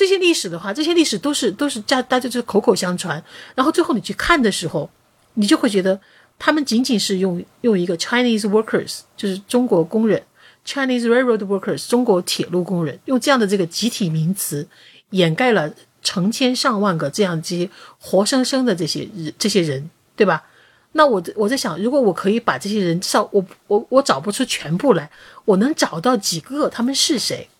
[0.00, 3.22] 这些历史的话，这些历史都是都是家大家就是口口相传。
[3.54, 4.88] 然后最后你去看的时候，
[5.34, 6.00] 你就会觉得。
[6.42, 10.22] 他们仅仅是用用一个 Chinese workers，就是中国工人
[10.64, 14.66] ，Chinese railroad workers，中国铁路工人，用这样的这个集体名词
[15.10, 15.70] 掩盖了
[16.02, 20.42] 成千上万个这样这些活生生的这些人，这些人，对吧？
[20.92, 25.10] 那我我在想，如果我可以把这些人少，我我我找不出全部来，
[25.44, 27.50] 我能找到几个他们是谁？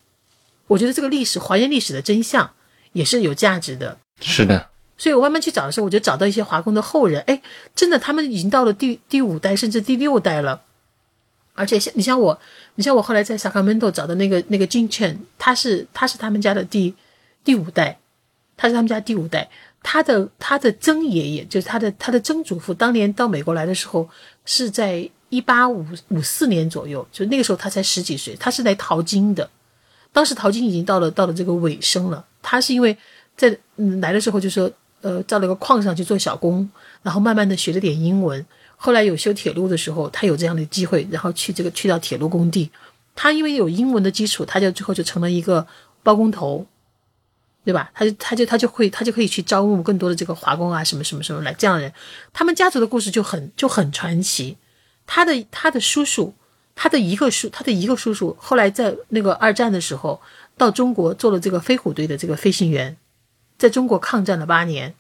[0.70, 2.48] 我觉得这个历史还原历史的真相
[2.92, 3.98] 也是有价值的。
[4.20, 4.68] 是的。
[4.96, 7.20] 所以我慢慢去找的时候，我就找到一些华工的后人。
[7.22, 7.42] 哎，
[7.74, 10.62] 真的，他们已经到了第第五代，甚至第六代了。
[11.54, 12.38] 而且像你像我，
[12.76, 16.94] 你像我后来在 Sacramento 找的那个那个 Jin Chen，他是他是他们家的第
[17.42, 17.98] 第五代，
[18.56, 19.50] 他是他们家第五代。
[19.83, 24.09] 他的他的曾爷爷就是他的他的曾祖父，当年到美国来的时候
[24.44, 29.50] 是在一八五五四年左右，就那个时候他才十几岁，他是来淘金的。
[30.12, 32.96] 当时淘金已经到了到了这个尾声了，他是因为
[33.37, 34.70] 在嗯来的时候就说。
[35.03, 36.68] 呃，到了个矿上去做小工，
[37.03, 38.44] 然后慢慢的学了点英文。
[38.77, 42.70] 后来有修铁路的时候，他有这样的机会，然后去这个去到铁路工地。
[43.16, 45.66] 他因为有英文的基础，他就最后就成了一个
[46.03, 46.66] 包工头，
[47.64, 47.90] 对吧？
[47.94, 51.90] 他就他就他就会他就可以去招募更多的这个华工啊，什么什么什么来这样的人。
[52.35, 54.59] 他们家族的故事就很就很传奇。
[55.07, 56.35] 他的他的叔叔，
[56.74, 60.20] 他的一个叔他的一个叔叔，后来在那个二战的时候
[60.56, 62.96] 到中国做了这个飞虎队的这个飞行员。
[63.59, 64.94] 在中国抗战了八年，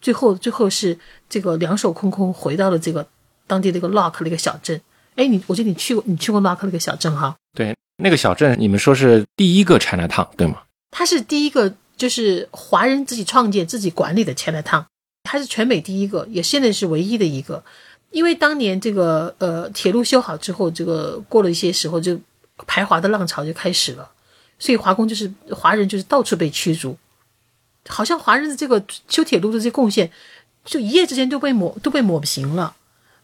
[0.00, 0.96] 最后最后是
[1.28, 3.04] 这个两手空空回到了这个
[3.48, 4.80] 当地这个 Lock 那个小镇。
[5.16, 7.34] 哎，你我记得你去过，你去过 Lock 那个小镇哈？
[7.56, 10.62] 对，那个小镇你们说是第一个 China Town 对吗？
[10.92, 14.84] 它是第一个，就是华人自己创建、自己管理的 China Town，
[15.24, 17.64] 它是全美第一个，也现在是唯一的一个。
[18.10, 22.18] 因为当年这个呃铁路修好之后，这个过了一些时候，就
[22.66, 24.10] 排华的浪潮就开始了，
[24.58, 26.96] 所以华工就是华人就是到处被驱逐。
[27.86, 30.10] 好像华人的这个修铁路的这些贡献，
[30.64, 32.74] 就一夜之间就被抹都被抹平了，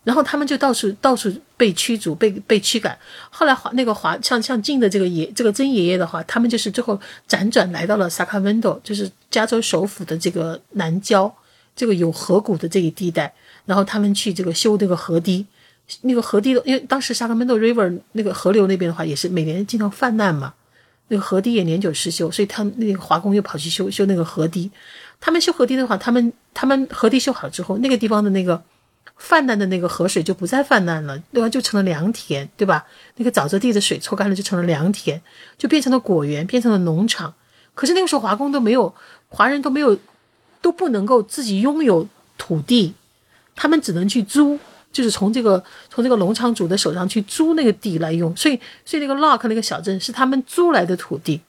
[0.05, 2.99] 然后他们就到处到处被驱逐、被被驱赶。
[3.31, 11.35] 后来华那个华像像晋的这个爷这个曾爷爷的话，他们就是最后辗转来到了萨卡温多，就是加州首府的这个南郊，
[11.77, 13.35] 这个有河谷的这一地带，
[13.67, 15.47] 然后他们去这个修这个河堤，
[16.03, 20.55] 那个河堤的，因为当时 Sacramento River 那个河流那边的话，也是每年经常泛滥嘛。
[21.09, 24.71] 那个河堤也年久失修，所以他们那个华工又跑去修修那个河堤。
[25.21, 28.63] 他们修河堤的话，他们他们河堤修好之后，那个地方的那个
[29.19, 31.49] 泛滥的那个河水就不再泛滥了，对吧？
[31.49, 32.87] 就成了良田，对吧？
[33.17, 35.21] 那个沼泽地的水抽干了，就成了良田，
[35.59, 37.35] 就变成了果园，变成了农场。
[37.75, 38.95] 可是那个时候华工都没有，
[39.29, 39.99] 华人都没有，
[40.63, 42.95] 都不能够自己拥有土地，
[43.55, 44.59] 他们只能去租。
[44.93, 51.41] 就是从这个从这个农场主的手上去租那个地来用，所以所以那个 Lock 那个小镇是他们租来的土地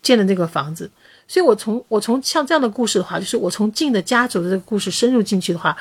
[0.00, 0.90] 建的这个房子。
[1.28, 5.76] 所以我从我从像这样的故事的话，就是我从晋的家族的这个故事深入进去的话，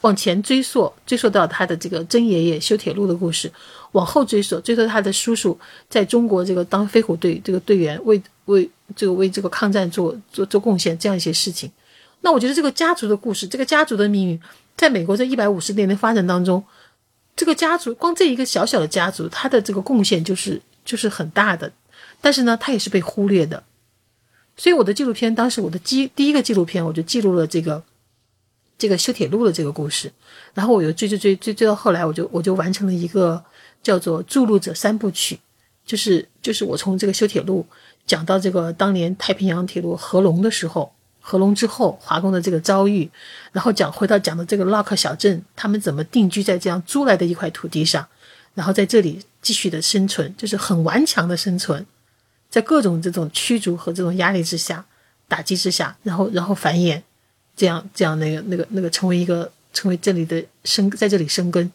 [0.00, 3.52] 往前追溯追溯到他的这个曾爷爷修铁路的故事，
[3.92, 5.58] 往后追溯追溯他的叔叔
[5.90, 11.70] 在中国这个当飞虎队这个队员为为这个为这个抗战做做做贡献这样一些事情。
[12.22, 14.40] 那我觉得这个家族的故事，这个家族的命运。
[14.74, 16.64] 在美国这一百五十年的发展当中，
[17.36, 21.70] 这个家族光这一个小小的家族，他的这个贡献就是就是很大的，
[22.20, 23.62] 但是呢，他也是被忽略的。
[24.56, 27.82] 所以我的纪录片当时我的记第一个纪录片，我就记录了这个
[28.78, 30.10] 这个修铁路的这个故事，
[30.54, 33.44] 然后我又追追追追追到后来，我就我就完成了一个
[33.82, 35.34] 叫做《筑路者三部曲》，
[35.84, 37.66] 就是就是我从这个修铁路
[38.06, 43.10] 讲到这个当年太平洋铁路合龙的时候，合龙之后华工的这个遭遇，
[43.52, 48.06] 然后讲回到讲的这个洛克小镇，他们怎么定居在这样租来的一块土地上，
[48.52, 51.86] 然后在这里继续的生存，就是很顽强的生存，
[52.50, 54.84] 在各种这种驱逐和这种压力之下、
[55.28, 57.00] 打击之下，然后然后繁衍。
[57.54, 61.70] 这样，这样，那个，那个，那个，成为一个，成为这里的生，在这里生根，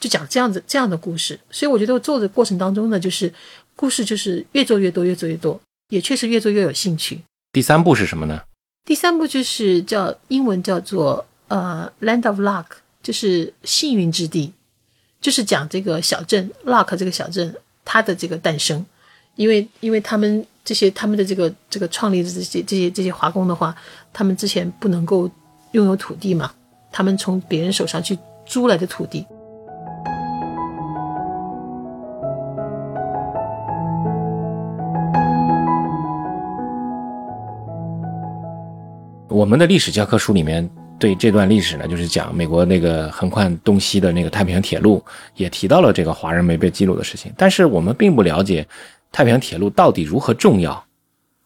[0.00, 1.38] 就讲这样子这样的故事。
[1.50, 3.30] 所以我觉得我做的过程当中呢，就是
[3.76, 7.20] 故事就是越做越多，越做越多，也确实越做越有兴趣。
[7.52, 8.40] 第三步是什么呢？
[8.88, 12.64] 第三步就是叫英文叫做呃，Land of Luck，
[13.02, 14.50] 就是幸运之地，
[15.20, 18.86] 就是讲这个小镇 Luck 这个小镇它的这个诞生，
[19.36, 20.46] 因为因为他们。
[20.64, 23.74] 这些他们的这个这个创立的这些这些这些华工的话，
[24.12, 25.30] 他们之前不能够
[25.72, 26.52] 拥有土地嘛，
[26.92, 29.24] 他们从别人手上去租来的土地。
[39.38, 45.00] 我们的历史教科书里面对这段历史呢，就是讲美国那个横贯东西的那个太平洋铁路，
[45.36, 48.66] 也提到了这个华人没被记录的事情，但是我们并不了解。
[49.12, 50.84] 太平洋铁路到底如何重要？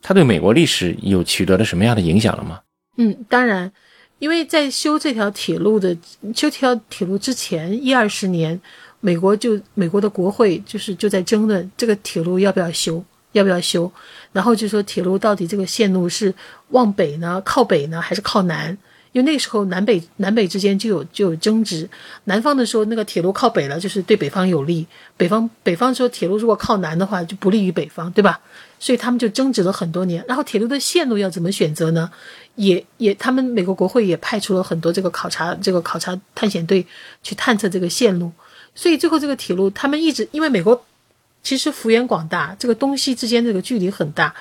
[0.00, 2.61] 它对美国历史有取得了什么样的影响了吗？
[2.96, 3.70] 嗯，当然，
[4.18, 5.94] 因为在修这条铁路的
[6.35, 8.59] 修这条铁路之前一二十年，
[9.00, 13.90] 美国就美国的国会就是就在争论这个铁路要不要修，要不要修，
[14.33, 16.35] 然后就说铁路到底这个线路是
[16.68, 18.77] 往北呢，靠北呢，还是靠南？
[19.12, 21.87] 因为那时候南北南北之间就有就有争执，
[22.25, 24.87] 南方的说那个铁路靠北了，就是对北方有利；
[25.18, 28.40] 北方北方说铁路如果靠南的话就不利于北方，对吧？
[28.79, 30.25] 所以他们就争执了很多年。
[30.27, 32.11] 然后铁路的线路要怎么选择呢？
[32.55, 36.87] 也也他们美国国会也派出了很多这个考察这个考察探险队
[37.23, 38.33] 去探测这个线路。
[38.75, 40.83] 所以最后这个铁路他们一直因为美国
[41.42, 44.35] 其实幅员广大，这个东西之间这个距离很大，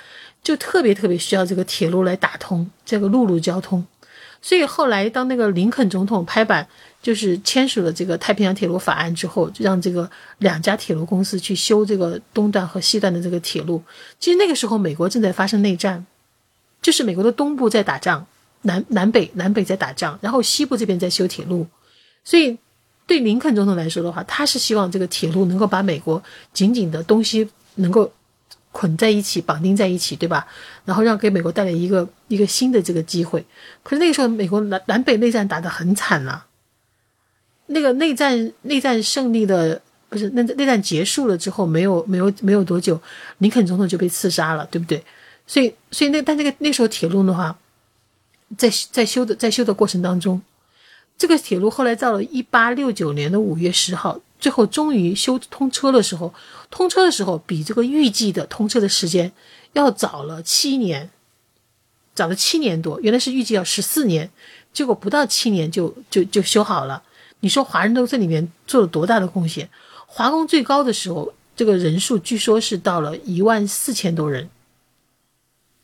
[0.43, 3.85] 就特别特别需要这个铁路来打通这个陆路交通。
[4.43, 6.67] 所以后来，当那个林肯总统拍板，
[6.99, 10.09] 就是签署了这个太平洋铁路法案之后，就让这个
[10.39, 13.83] 两家铁路公司去修这个东段和西段的这个铁路。
[14.19, 16.03] 其实那个时候，美国正在发生内战，
[16.81, 18.25] 就是美国的东部在打仗，
[18.63, 21.67] 南南北南北在打仗，然后西部这边在修铁路。
[22.23, 22.57] 所以，
[23.05, 26.21] 对林肯总统来说的话，他是希望这个铁路能够把美国
[26.53, 28.11] 紧紧的东西能够。
[28.73, 30.47] 捆在一起，绑定在一起，对吧？
[30.85, 33.45] 然后让给美国带来一个一个新的这个机会。
[33.83, 36.45] 可是那个时候，美国南南北内战打得很惨了。
[37.65, 42.97] 那个内战内战胜利的不是内内战结束了之后，没有没有没有多久，
[43.39, 45.03] 林肯总统就被刺杀了，对不对？
[45.45, 47.53] 所以所以那但那个那时候铁路的话，
[48.57, 50.41] 在在修的在修的过程当中，
[51.21, 54.19] 这个铁路后来到了一八六九年的五月十号。
[54.39, 56.34] 最后终于修通车的时候，
[56.71, 59.31] 通车的时候比这个预计的通车的时间
[59.73, 61.12] 要早了七年，
[62.15, 62.99] 早了七年多。
[63.01, 64.31] 原来是预计要十四年，
[64.73, 67.03] 结果不到七年就就就修好了。
[67.41, 69.69] 你说华人都在里面做了多大的贡献？
[70.07, 74.49] 华工最高的时候，这个人数据说是到了一万四千多人。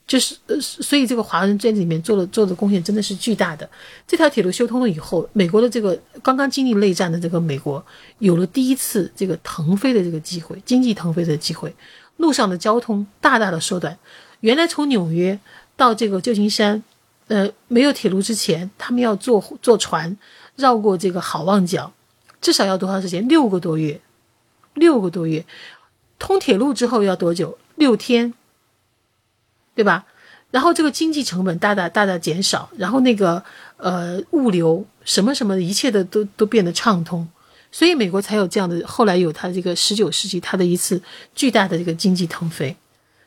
[0.07, 3.69] 就是呃，所以这个华人在里面做的做的贡献真的是巨大的。
[4.07, 7.85] 这条铁路修通了以后，美国的这个刚刚经历内战的这个美国，
[8.19, 11.75] 有了第一次这个腾飞的这个机会，经济腾飞的机会，
[12.15, 13.97] 路上的交通大大的缩短。
[14.39, 15.37] 原来从纽约
[15.75, 16.81] 到这个旧金山，
[17.27, 20.17] 呃，没有铁路之前，他们要坐坐船
[20.55, 21.91] 绕过这个好望角，
[22.39, 23.27] 至少要多长时间？
[23.27, 23.99] 六个多月，
[24.75, 25.45] 六个多月。
[26.17, 27.57] 通铁路之后要多久？
[27.75, 28.33] 六天。
[29.77, 30.03] 对吧？
[30.49, 33.43] 然后这个经济成本大大大大减少，然后那个
[33.75, 37.27] 呃物流什么什么一切的都都变得畅通，
[37.71, 40.99] 所以美国才有这样的后来有它这个十九世纪它的一次
[41.35, 42.75] 巨大的这个经济腾飞。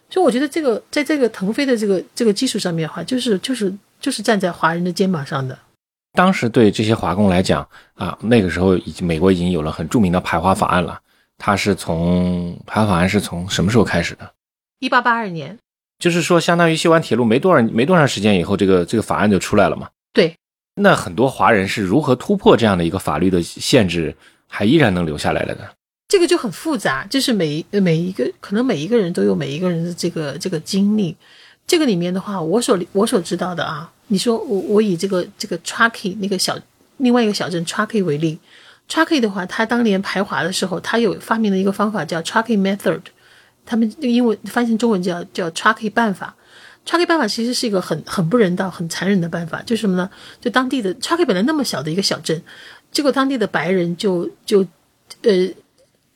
[0.09, 5.57] 所以我觉得这个在这个腾飞的这个这个基础上面的话，就是就是就是站在华人的肩膀上的。
[6.15, 11.01] 当时对这些华工来讲啊，那个时候已经美国已经有了很著名的排华法案了。
[11.39, 14.33] 它是从排华法案是从什么时候开始的？
[14.81, 15.57] 一八八二年。
[16.01, 19.89] 就是说，相当于修完铁路没多少没多长时间以后，这个这个法案就出来了嘛。
[20.15, 20.35] 对，
[20.77, 24.17] 那很多华人是如何突破这样的一个法律的限制，
[24.49, 25.61] 还依然能留下来的呢？
[26.09, 31.15] 这个就很复杂，就是每每一个可能每一个人都有每一个人的这个这个经历。
[31.67, 36.59] 这个里面的话，我所我所知道的啊，你说我我以这个这个 Truckee 那个小
[36.97, 38.39] 另外一个小镇 Truckee 为例
[38.89, 43.03] ，Truckee 的话，他当年排华的时候，他有发明了一个方法叫 Truckee Method。
[43.71, 46.35] 他们那个英文翻译成中文叫叫 Truckee 办法
[46.85, 50.11] ，，“trucky” 办法其实是一个很很不人道、很残忍的办法，就是什么呢？
[50.41, 52.43] 就当地的 “trucky” 本来那么小的一个小镇，
[52.91, 54.67] 结果当地的白人就就
[55.23, 55.49] 呃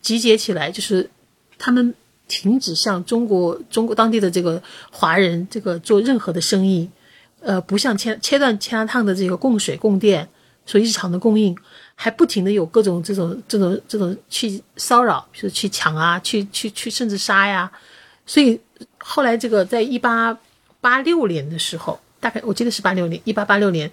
[0.03, 1.09] 集结起来，就是
[1.57, 1.95] 他们
[2.27, 6.91] 停止向中国中国当地的这个华人这个做任何的生意，
[7.41, 10.29] 呃，不向切切断千拉烫的这个供水供电，
[10.67, 11.57] 所以日常的供应，
[11.95, 17.71] 还不停的有各种这种这种这种去骚扰，比如去抢啊，去去去甚至杀呀，
[18.27, 18.59] 所以
[18.99, 20.37] 后来这个在一八
[20.81, 23.91] 八六年的时候，大概我记得是八六年，一八八六年，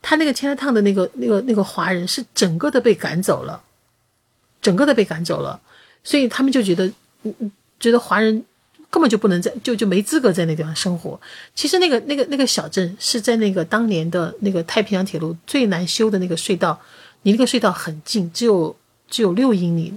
[0.00, 3.62] 他那个千拉烫的那个那个那个华人是整个的被赶走了，
[4.60, 5.60] 整个的被赶走了，
[6.04, 6.86] 所以他们就觉得，
[7.22, 8.44] 嗯嗯，觉得华人
[8.92, 11.18] 根本就不能在，就就没资格在那地方生活。
[11.54, 16.78] 其实那个那个那个小镇是在那个当年的那个太平洋铁路最难修的那个隧道，
[17.22, 18.76] 离那个隧道很近，只有
[19.08, 19.94] 只有六英里，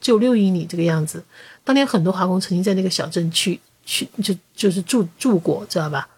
[0.00, 1.24] 只有六英里这个样子。
[1.64, 6.08] 当年很多华工曾经在那个小镇去去就就是住住过，知道吧？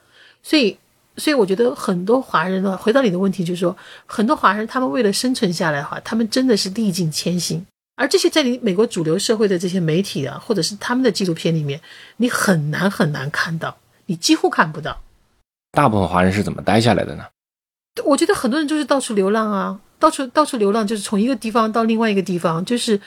[0.43, 0.77] 所以
[1.17, 7.65] 所以我觉得很多华人的话，回到你的问题，就是说很多华人他们为了生存下来的话，他们真的是历尽艰辛。
[7.97, 11.81] 而这些在你美国主流社会的这些媒体啊，或者是他们的纪录片里面，
[12.17, 13.77] 你很难很难看到，
[14.07, 15.01] 你几乎看不到。
[15.73, 17.25] 大部分华人是怎么待下来的呢？
[18.05, 23.01] 我觉得很多人就是到处流浪啊，到处到处流浪，就是从一个地方到另外一个地方，就是，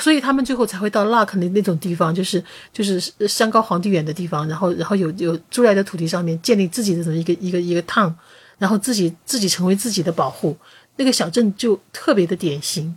[0.00, 8.12] 所以他们最后才会到 Luck 的那种地方，就是就是山高皇帝远的地方，然后然后有有租来的土地上面建立自己的这么一个一个一个 town，
[8.58, 10.56] 然后自己自己成为自己的保护，
[10.94, 12.96] 那个小镇就特别的典型。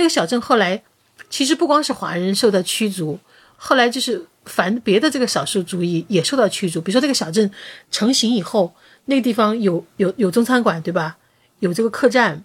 [0.00, 0.82] 那个小镇后来
[1.28, 3.20] 其实不光是华人受到驱逐，
[3.58, 6.80] 后来就是凡别的这个少数族裔也受到驱逐。
[6.80, 7.50] 比如说这个小镇
[7.90, 11.18] 成型以后，那个地方有有有中餐馆，对吧？
[11.58, 12.42] 有这个客栈，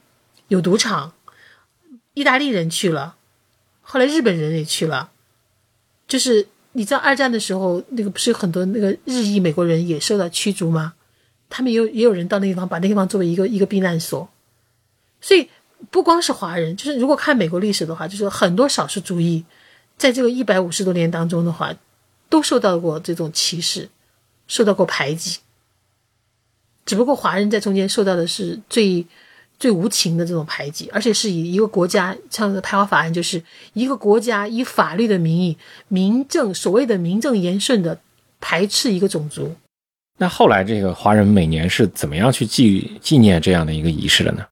[0.49, 1.13] 有赌场，
[2.13, 3.15] 意大利人去了，
[3.81, 5.11] 后来日本人也去了。
[6.05, 10.95] 就是你知道二战的时候，那个不是很多那个日裔美国人也受到驱逐吗？
[11.49, 14.27] 他们也有也有人到那地方，把那地方作为一个一个避难所，
[15.21, 15.49] 所以。
[15.91, 19.43] 不光是华人，就是如果看美国历史的话，就是很多少数族裔，
[19.97, 21.73] 在这个一百五十多年当中的话，
[22.29, 23.89] 都受到过这种歧视，
[24.47, 25.39] 受到过排挤。
[26.85, 29.05] 只不过华人在中间受到的是最
[29.57, 33.41] 最无情的这种排挤，而且是以一个国家像排华法案，就是
[33.73, 37.99] 一个国家以法律的名义，名正所谓的名正言顺的
[38.39, 39.55] 排斥一个种族。
[40.17, 44.45] 那后来这个华人每年是怎么样去纪纪念这样的一个仪式的呢？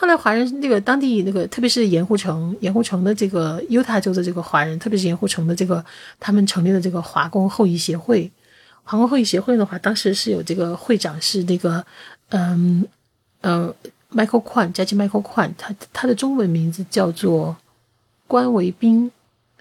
[0.00, 5.84] 后来华人那个当地那个，特别是盐湖城，盐湖城的这个犹他州的这个华人，特别是盐湖城的这个，
[6.20, 8.30] 他们成立的这个华工后裔协会。
[8.84, 11.84] 华工后裔协会的话，当时是有这个会长是那个，
[12.28, 12.86] 嗯
[13.40, 13.74] 呃
[14.14, 17.56] ，Michael Kwan，加吉 Michael Kwan，他他的中文名字叫做
[18.28, 19.10] 关维斌。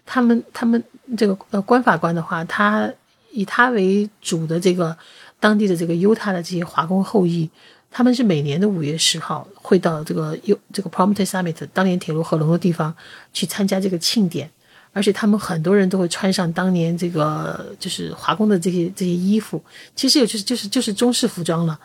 [0.06, 0.84] 他们他们
[1.18, 2.88] 这个呃关法官的话，他
[3.32, 4.96] 以他为主的这个
[5.40, 7.50] 当地的这个犹他的这些华工后裔。
[7.90, 12.94] 他们是每年的五月十号会到这个有这个 Prompte Summit 当年铁路合龙的地方
[13.34, 14.50] 去参加这个庆典，
[14.94, 19.64] 而且他们很多人都会穿上当年这个就是华工的这些这些衣服，
[19.96, 21.80] 其实也就是就是就是中式服装了，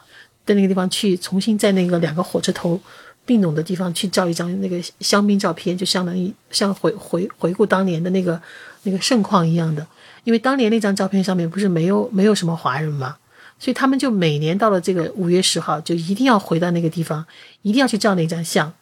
[0.45, 2.79] 在那个地方去重新在那个两个火车头
[3.25, 8.41] 并拢的地方去照一张那个香槟照片，就相当于像回回回顾当年的那个
[8.83, 9.87] 那个盛况一样的，
[10.25, 13.17] 因为当年那张照片上面不是没有没有什么华人吗？
[13.63, 17.25] 所以他们就每年到了这个五月十号，就一定要回到那个地方，
[17.63, 18.75] 一定要去照那张相，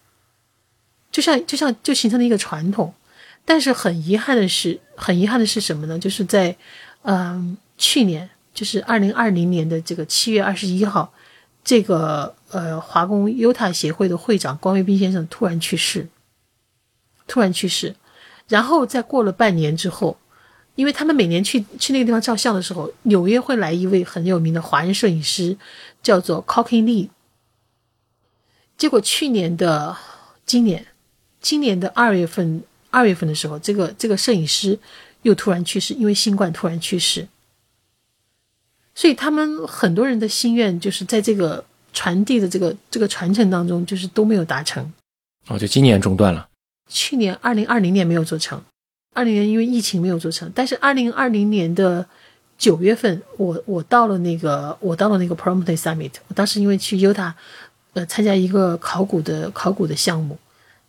[1.13, 2.95] 就像就像就形成了一个传统。
[3.45, 5.99] 但是很遗憾的是，很遗憾的是什么呢？
[5.99, 6.57] 就是在，
[7.03, 11.13] 嗯，去年，就是二零二零年的这个七月二十一号，
[11.63, 16.09] 这个呃华工犹他协会的会长关维斌先生突然去世，
[17.27, 17.95] 突然去世，
[18.49, 20.17] 然后在过了半年之后。
[20.75, 25.57] 因为他们每年去去那个地方照相的时候，纽约会来一位很有名的华人摄影师，
[26.03, 27.09] 叫做 Cocking Lee。
[28.79, 29.97] 结果去年的
[30.47, 30.87] 今年，
[31.41, 34.79] 今年的二月份二月份的时候，这个这个摄影师
[35.23, 37.29] 又突然去世，因为新冠突然去世。
[38.95, 44.93] 所以他们很多人的心愿就是在这个传递的这个这个传承当中，就是都没有达成。
[45.49, 46.49] 哦，就今年中断了。
[46.89, 48.63] 去年二零二零年没有做成。
[49.13, 52.07] 二零年因为疫情没有做成，但是二零二零年的
[52.57, 57.33] 九月份，我我到了那个我到了那个 Prompte Summit，我当时因为去 Utah，
[57.95, 60.39] 呃，参加一个考古的考古的项目，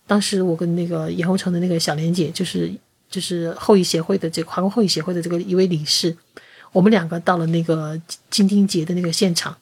[0.05, 2.72] 当时我跟那个盐湖城的那个小莲姐，就是
[3.09, 6.15] 就是后裔协会的这个华工后裔协会的这个一位理事，
[6.72, 7.99] 我们两个到了那个
[8.30, 9.57] 金丁节的那个现场，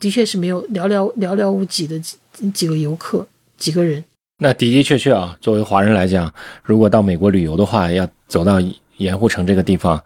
[0.00, 2.16] 的确是没有寥寥寥寥无几的几
[2.52, 3.26] 几个游客
[3.58, 4.02] 几个人。
[4.40, 6.32] 那的的确确啊，作为华人来讲，
[6.62, 8.62] 如果到美国旅游的话，要走到
[8.98, 10.00] 盐湖城这个地方，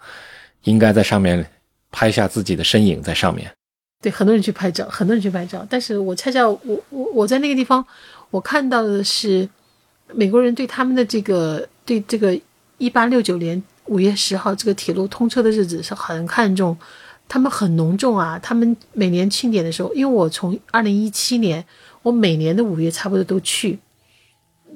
[0.64, 1.46] 应该在上面
[1.90, 3.52] 拍下自己的身影在上面。
[4.00, 5.64] 对，很多人去拍照，很多人去拍照。
[5.68, 6.58] 但是我恰恰我
[6.88, 7.84] 我我在那个地方，
[8.30, 9.46] 我看到的是
[10.14, 12.36] 美国人对他们的这个对这个
[12.78, 16.74] 一八六九年五月十号这个铁路通车的日子是很看重，
[17.28, 18.38] 他们很隆重啊。
[18.42, 21.62] 他们每年庆典的时候，因为我从二零一七年，
[22.00, 23.78] 我每年的五月差不多都去，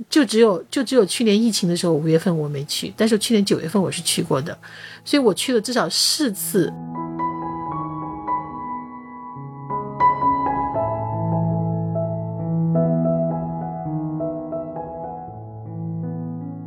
[0.09, 4.57] 就只有就只有去年疫情的时候五月份我没去，但是去年九月份我是去过的，
[5.05, 6.73] 所以我去了至少四次。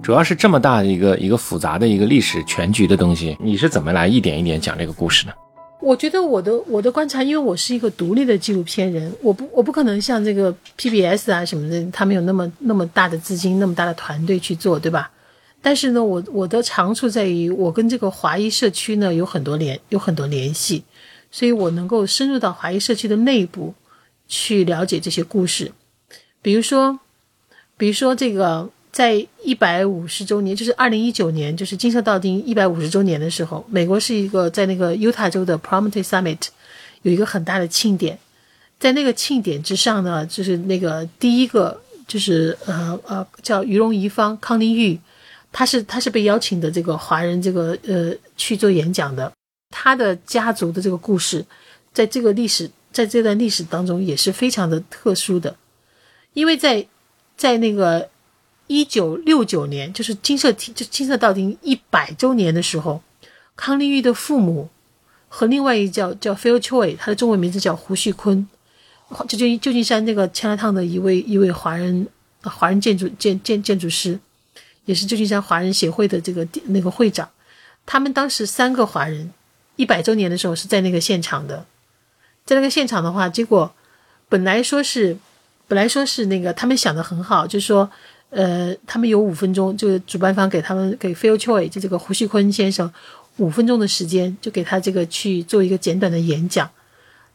[0.01, 5.34] 主要是这么大的一个一个复杂的一个历史全局的东西，你是怎么来一点一点讲这个故事呢？
[5.80, 15.09] 我觉得我的我的观察，因为我是一个独立的纪录片人，我不我不可能像这个 PBS 啊什么的，他们有那么那么大的资金，那么大的团队去做，对吧？
[15.61, 20.84] 但是呢，我我的长处在于我跟这个华裔社区呢有很多联有很多联系，
[21.32, 23.73] 所以我能够深入到华裔社区的内部
[24.27, 25.71] 去了解这些故事，
[26.41, 26.99] 比如说，
[27.77, 28.69] 比如说这个。
[28.91, 36.47] 在一百五十周年，就是二零一九年，就是金色道丁一百五十周年的时候，美国是一个在那个犹他州的 Promontory Summit
[37.03, 38.17] 有一个很大的庆典，
[38.79, 44.99] 在那个庆典之上呢，就是那个第一个就是呃呃叫于荣仪方康宁玉，
[45.51, 49.31] 他是他是被邀请的这个华人这个呃去做演讲的，
[49.69, 51.45] 他的家族的这个故事，
[51.93, 55.55] 在这个历史在这段历史当中也是非常的特殊的，
[56.33, 56.87] 因为在
[57.37, 58.09] 在那个。
[58.70, 63.01] 一九六九年，就是金色体，就金色道丁一百周年的时候，
[63.55, 64.70] 康丽玉的父母
[65.28, 68.47] 和另外一叫叫 Phil Choi，他的中文名字叫胡旭坤，
[69.28, 72.07] 就就旧金山那个千来趟的一位一位华人
[72.43, 74.20] 华人建筑建建建筑师，
[74.86, 77.28] 也是旧金山华人协会的这个那个会长。
[77.88, 79.34] 他们当时三个华人
[79.78, 81.65] 一百周年的时候是在那个现场的，
[82.45, 83.74] 在那个现场的话，结果
[84.30, 85.17] 本来说是
[85.67, 87.89] 本来说是那个他们想的很好，就是说。
[88.30, 92.91] 呃，他们有五分钟，就是主办方给他们给 Phil Choi 就这个胡旭坤先生
[93.38, 96.69] 五分钟的时间，就给他这个去做一个简短的演讲。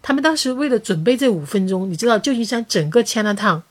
[0.01, 3.63] 他们当时为了准备这五分钟，你知道旧金山整个 Chinatown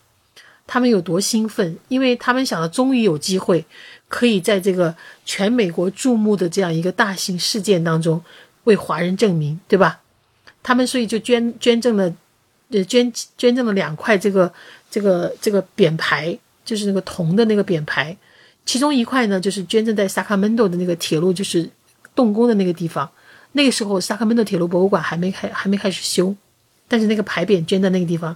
[0.67, 1.77] 他们有多兴奋？
[1.87, 3.65] 因为他们想到终于有机会
[4.09, 4.93] 可以在这个
[5.23, 8.21] 全美国注目的这样一个大型事件当中
[8.65, 10.01] 为华人证明，对吧？
[10.61, 12.13] 他们所以就捐捐赠了，
[12.69, 14.51] 呃，捐捐赠了两块这个
[14.91, 16.37] 这个这个匾牌。
[16.63, 18.15] 就是那个铜的那个匾牌，
[18.65, 21.69] 其中一块呢，就是捐赠在萨卡门多的那个铁路就是
[22.15, 23.09] 动工的那个地方。
[23.53, 26.35] 那个时候，萨卡门多铁路博物馆还没开，还没开始修，
[26.87, 28.35] 但是那个牌匾捐在那个地方。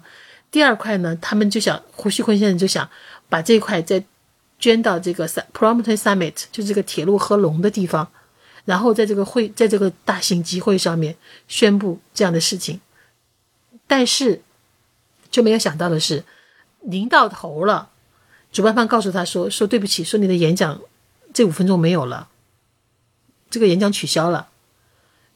[0.51, 2.87] 第二块呢，他们就想胡锡坤先生就想
[3.27, 4.03] 把这块再
[4.59, 8.07] 捐到这个 Promontory Summit，就这个铁路合龙的地方，
[8.65, 11.15] 然后在这个会，在这个大型集会上面
[11.47, 12.79] 宣布这样的事情。
[13.87, 14.41] 但是
[15.31, 16.23] 就没有想到的是，
[16.81, 17.89] 临到头了。
[18.51, 20.79] 主办方告诉他说：“说对不起，说你的演讲
[21.33, 22.29] 这五分钟没有了，
[23.49, 24.47] 这个演讲取消了。”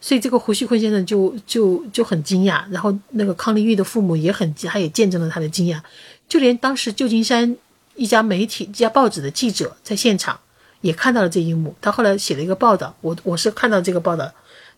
[0.04, 5.80] 所以这个胡锡坤先生就就就很惊讶，然后那个康丽玉的父母也很，他也见证了他的惊讶，
[6.28, 7.56] 就连当时旧金山
[7.94, 10.40] 一家媒体、一家报纸的记者在现场
[10.80, 11.76] 也看到了这一幕。
[11.80, 14.34] 他后来写了一个报道，我我是看到这个报道，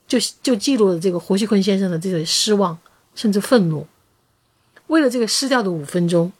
[0.05, 2.77] 就就记录了这个胡锡坤先生的这个失望
[3.15, 3.88] 甚至愤怒。
[4.88, 6.34] 为了这个失掉的五分钟，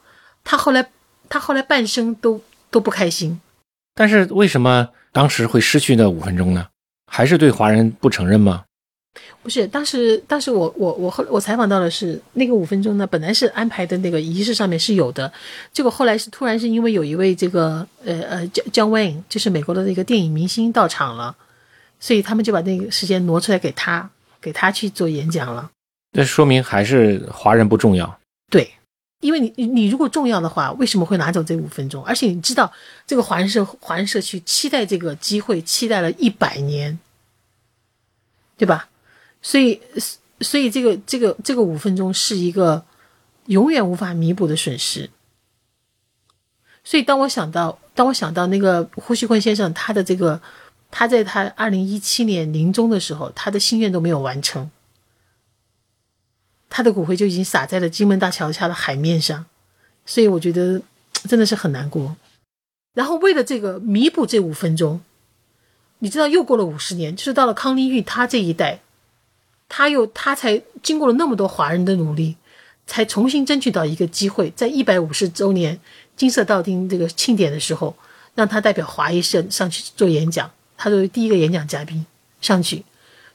[0.44, 0.90] 他后来。
[1.34, 3.40] 他后来半生都都不开心，
[3.92, 6.68] 但是为什么当时会失去那五分钟呢？
[7.10, 8.62] 还是对华人不承认吗？
[9.42, 15.32] 不是，当时当时我我我后我采访到的是那个五分钟呢，本来是安排的那个仪式上面是有的，
[15.72, 21.34] 结果后来是突然是因为有一位这个呃呃姜姜 Wayne 就是美国的那个电影明星到场了，
[21.98, 24.08] 所以他们就把那个时间挪出来给他
[24.40, 25.68] 给他去做演讲了。
[26.12, 28.20] 那说明还是华人不重要。
[28.48, 28.70] 对。
[29.24, 32.04] 因为你你如果重要的话，为什么会拿走这五分钟？
[32.04, 32.70] 而且你知道，
[33.06, 36.98] 这个华人社华人社区期待这个机会，期待了一百年，
[38.58, 38.90] 对吧？
[39.40, 39.80] 所以
[40.40, 42.84] 所以这个这个这个五分钟是一个
[43.46, 45.08] 永远无法弥补的损失。
[46.84, 50.38] 所以当我想到当我想到那个胡锡坤先生他的这个
[50.90, 54.70] 他在他二零一七年临终的时候，他的心愿都没有完成。
[56.68, 59.46] 他的骨灰就已经撒在了金门大桥下的海面上，
[60.04, 60.82] 所以我觉得
[61.28, 62.16] 真的是很难过。
[62.94, 65.00] 然后为了这个弥补这五分钟，
[65.98, 68.80] 你知道又过了五十年，就是到了康丽玉他这一代，
[69.68, 72.36] 他又他才经过了那么多华人的努力，
[72.86, 75.80] 才重新争取到一个机会，在一百五十周年
[76.16, 77.96] 金色道丁这个庆典的时候，
[78.34, 82.04] 让他代表华裔社上去做演讲，他作为第一个演讲嘉宾
[82.40, 82.84] 上去。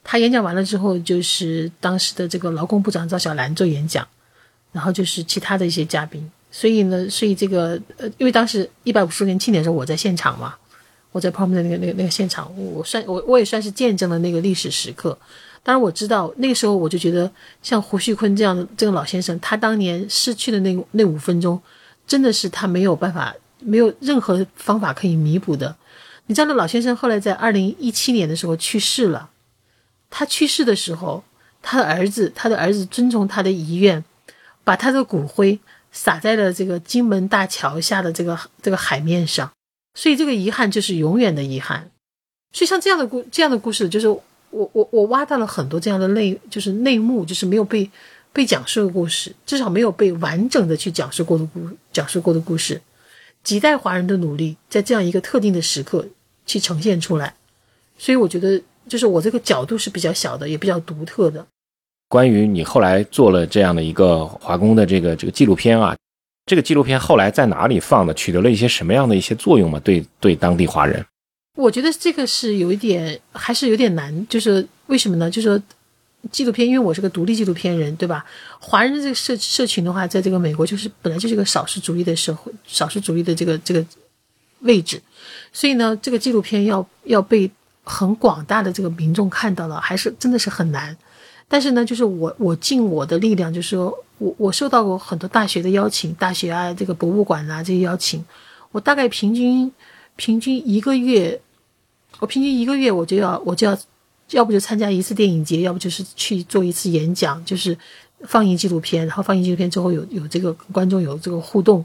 [0.04, 4.08] 他演讲完了之后，就是当时的这个劳工部长赵小兰做演讲，
[4.72, 6.30] 然后就是其他的一些嘉宾。
[6.52, 10.56] 所以呢，所以这个呃，因为当时一百五十周年庆典的时候，我在现场嘛，
[11.12, 15.16] 我在旁边的那个那个那个现场，我算我我也算是见证了那个历史时刻。
[15.62, 17.30] 当然我知道那个时候，我就觉得
[17.62, 21.62] 像胡旭坤这样的这个老先生，他当年失去的那那五分钟，
[22.08, 25.76] 真的是他没有办法，没有任何方法可以弥补的。
[26.26, 29.30] 你知道，那老先生后来在二零一七年的时候去世了。
[30.10, 31.24] 他去世的时候，
[31.62, 34.04] 他的儿子，他的儿子遵从他的遗愿，
[34.64, 35.60] 把他的骨灰
[35.92, 39.52] 撒在了这个金门大桥下的这个这个海面上。
[39.94, 41.92] 所以这个遗憾就是永远的遗憾。
[42.54, 47.90] 所以像这样的故这样的故事，就是我我我挖到了很多这样的内就是内幕，就是没有被
[48.34, 52.82] 被讲述的故事，至少没有被完整的去讲述过的故讲述过的故事。
[53.44, 56.08] 几代华人的努力，在这样一个特定的时刻
[56.46, 57.36] 去呈现出来。
[57.98, 58.62] 所以我觉得。
[58.90, 61.46] 就是我这个角度是比较小的，也比较独特的。
[62.10, 65.96] 关于你后来做了这样的一个华工的这个这个纪录片啊，
[66.48, 68.12] 这个纪录片后来在哪里放的？
[68.16, 69.80] 取得了一些什么样的一些作用吗？
[69.82, 71.06] 对对，当地华人，
[71.56, 74.28] 我觉得这个是有一点，还是有点难。
[74.28, 75.30] 就是为什么呢？
[75.30, 75.64] 就是说
[76.32, 78.26] 纪录片，因为我是个独立纪录片人，对吧？
[78.60, 83.86] 华人的这个社社群的话，在这个美国就是本来就是个少数主义的社会，少数主义的这个这个
[84.62, 85.00] 位置，
[85.54, 87.52] 所以呢，这个纪录片要要被。
[87.84, 90.96] 很广大的这个民众看到了，还是真的是很难。
[91.48, 98.24] 但是呢，就是我我尽我的力量，就是说我我受到过很多大学的邀请，大学啊，这个博物馆啊这些邀请，
[98.72, 99.72] 我大概平均
[100.16, 101.42] 平均一个月，
[102.20, 103.76] 我平均一个月我就要我就要，
[104.30, 107.76] 要不就参加一次电影节，要不就是去做一次演讲，就是
[108.26, 111.84] 放映纪录片，然后放映纪录片之后有有这个观众有这个互动。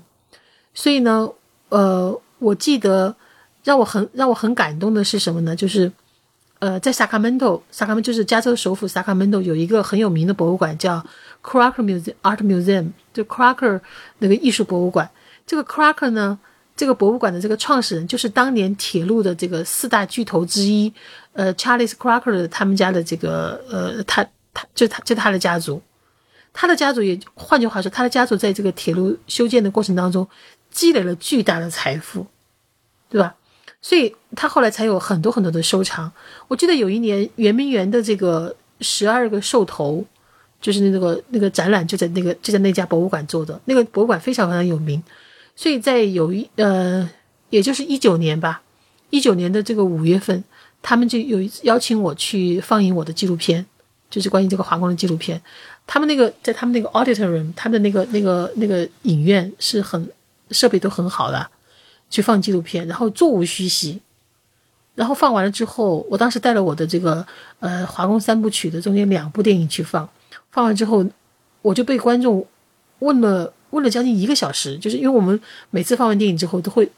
[0.74, 1.26] 所以呢，
[1.70, 3.16] 呃，我记得。
[3.64, 5.56] 让我很让我很感动的是什么呢？
[5.56, 5.90] 就是，
[6.58, 11.04] 呃，在萨卡门托，萨卡门就是加州首府萨卡门托有一个很有名的博物馆叫
[11.42, 13.80] Crocker Museum Art Museum，就 Crocker
[14.18, 15.10] 那个艺术博物馆。
[15.46, 16.38] 这个 Crocker 呢，
[16.76, 20.92] 这个博物馆的这个创始人就是当年铁路的这个四大巨头之一，
[21.32, 25.82] 呃，Charles Crocker 他们家的这个呃，他他就他就他的家族，
[26.52, 30.26] 他的家族也换句话说，他的家族在这个铁路修建的过程当中
[30.70, 32.26] 积累了巨大的财富，
[33.08, 33.34] 对吧？
[33.84, 36.10] 所以他后来才有很多很多的收藏。
[36.48, 40.02] 我记得有一年圆明园的这个十二个兽头，
[40.58, 43.60] 就是那个那个展览就在那个就在那家博物馆做的。
[43.66, 45.02] 那个博物馆非常非常有名。
[45.54, 47.06] 所以在有一呃，
[47.50, 48.62] 也就是一九年吧，
[49.10, 50.42] 一九年的这个五月份，
[50.80, 53.66] 他们就有邀请我去放映我的纪录片，
[54.08, 55.38] 就是关于这个华工的纪录片。
[55.86, 60.10] 他们那个在他们那个 auditorium，他们的那个那个那个影院是很
[60.52, 61.50] 设备都很好的。
[62.14, 64.00] 去放纪录片，然后座无虚席，
[64.94, 67.26] 然后放完了之后，我当时带了我的这个
[67.58, 70.08] 呃华工三部曲的中间两部电影去放，
[70.52, 71.04] 放完之后，
[71.60, 72.46] 我就被观众
[73.00, 75.40] 问了问了将近一个小时，就是因为我们
[75.70, 76.88] 每次放完电影之后都会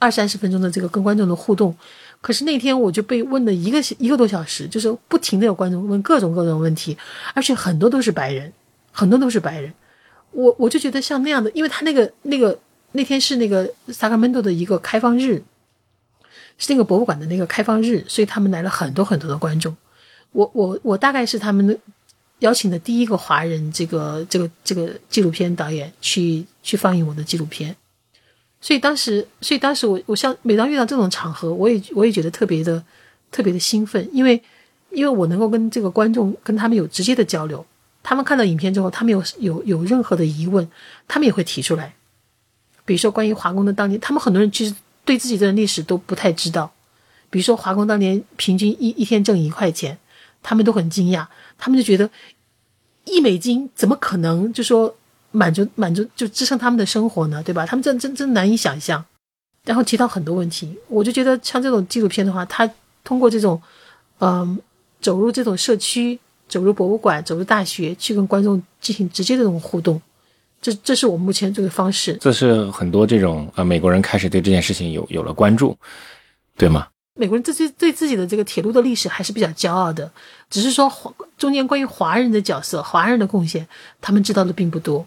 [0.00, 1.72] 二三十分钟的这个跟观众的互动，
[2.20, 6.98] 可是那天我就被问了一个一个多小时，就是不停的有观众问各种各种问题，
[7.34, 8.52] 而且很多都是白人，
[8.90, 9.72] 很多都是白人，
[10.32, 12.58] 我我就觉得像那样的，因为他那个那个。
[12.92, 15.42] 那天是那个萨卡门多的一个开放日，
[16.58, 19.76] 是那个博物馆的那个开放日，所以他们来了很多很多的观众。
[20.32, 21.78] 我我我大概是他们
[22.40, 27.74] 邀请的第一个华人这个这个这个纪录片导演去去放映我的纪录片，
[28.60, 32.82] 所以当时所以当时我我像每当遇到这种场合，我也我也觉得特别的
[33.30, 34.42] 特别的兴奋，因为
[34.90, 37.64] 因为我能够跟这个观众跟他们有直接的交流，
[38.02, 40.68] 他们看到影片之后，他们有有有任何的疑问，
[41.06, 41.94] 他们也会提出来。
[42.90, 44.74] 比如说，关于华工的当年，他们很多人其实
[45.04, 46.68] 对自己的历史都不太知道。
[47.30, 49.96] 比如说，华工当年平均一一天挣一块钱，
[50.42, 51.24] 他们都很惊讶，
[51.56, 52.10] 他们就觉得
[53.04, 54.92] 一美金怎么可能就说
[55.30, 57.40] 满足满足就支撑他们的生活呢？
[57.44, 57.64] 对吧？
[57.64, 59.04] 他们真真真难以想象。
[59.64, 62.68] 然后提到很多问题，我就觉得像这种纪录片的话，它
[63.04, 63.62] 通过这种
[64.18, 64.58] 嗯
[65.00, 66.18] 走入这种社区、
[66.48, 70.02] 走入博物馆、走入大学，去跟观众进行直接的这种互动。
[70.60, 72.16] 这这是我目前这个方式。
[72.20, 75.76] 这是很多这种呃美国人开始对这件事情有有了关注，
[76.56, 76.86] 对吗？
[77.18, 80.10] 美国人自己对自己的这个铁路的历史还是比较骄傲的，
[80.48, 83.66] 只是说华中间关于华人的角色、华人的贡献，
[84.00, 85.06] 他们知道的并不多。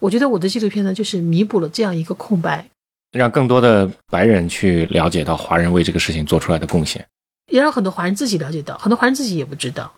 [0.00, 2.66] 我觉得我的纪录片呢，就是弥补了这样一个空白，
[3.12, 7.06] 让更多的白人去了解到华人为这个事情做出来的贡献，
[7.52, 9.92] 也让很多华人自己了解到，很多华人自己也不知道。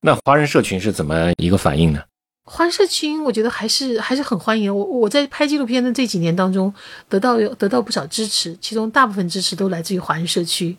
[0.00, 2.02] 那华人社群是怎么一个反应呢？
[2.52, 4.84] 华社群，我觉得还是还是很欢迎我。
[4.84, 6.74] 我在拍纪录片的这几年当中，
[7.08, 10.76] 得到有得到不少支持，其中大部分支持都来自于华人社区。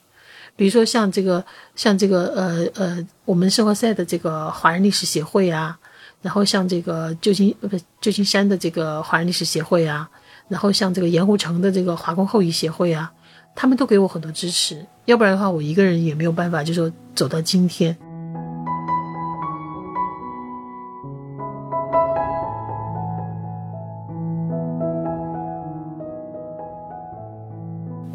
[0.58, 1.44] 比如说像这个
[1.78, 5.80] 像这个呃呃，我们生活赛的这个华人历史协会啊，
[6.22, 7.70] 然后像这个旧金不
[8.02, 10.10] 旧金山的这个华人历史协会啊，
[10.50, 13.10] 然后像这个盐湖城的这个华工后裔协会啊，
[13.56, 17.98] 他们都给我很多支持，要不然的话，我一个人也没有办法，就说走到今天。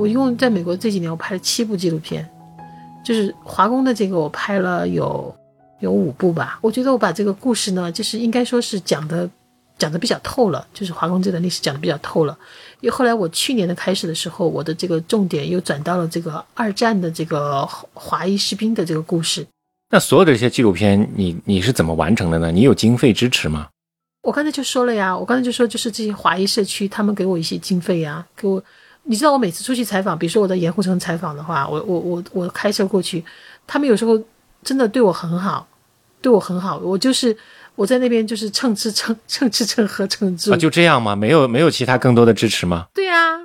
[0.07, 2.25] 我一共在美国这几年，我拍了七部纪录片，
[3.05, 5.35] 就是华工的这个，我拍了有
[5.81, 6.61] 有五部吧。
[6.63, 9.29] 我觉得我把这个故事呢，就是应该说是讲的
[9.77, 12.39] 讲的比较透了，就是华工这段历史讲的比较透了。
[12.81, 19.45] 因为后来我去年的开始的时候，我的这个重点又转到了这个二战的这个华裔士兵的这个故事。
[19.91, 22.53] 那所有的这些纪录片，你你是怎么完成的呢？
[22.53, 23.67] 你有经费支持吗？
[24.23, 28.63] 我刚才就说了呀，我刚才就说就是这些华裔社区，他们给我一些经费呀，给我。
[29.09, 33.25] 你知道我每次出去采访，比如说我在盐湖城采访的话，我我我我开车过去，
[33.65, 34.21] 他们有时候
[34.65, 35.67] 真的对我很好，
[36.21, 36.77] 对我很好。
[36.79, 37.37] 我就是
[37.77, 40.53] 我在那边就是蹭吃蹭蹭吃蹭喝蹭住。
[40.53, 41.15] 啊，就这样吗？
[41.15, 42.89] 没有没有其他更多的支持吗？
[42.93, 43.39] 对呀，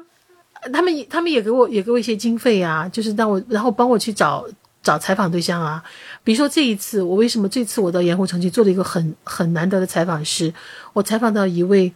[0.74, 4.44] 他们他们也给我也给我一些经费啊，就是让我然后帮我去找
[4.82, 5.84] 找采访对象啊。
[6.24, 10.52] 比如说这一次，我为什么这次我到盐湖城去做了一个很很难得的采访，是
[10.94, 11.94] 我采访到一位。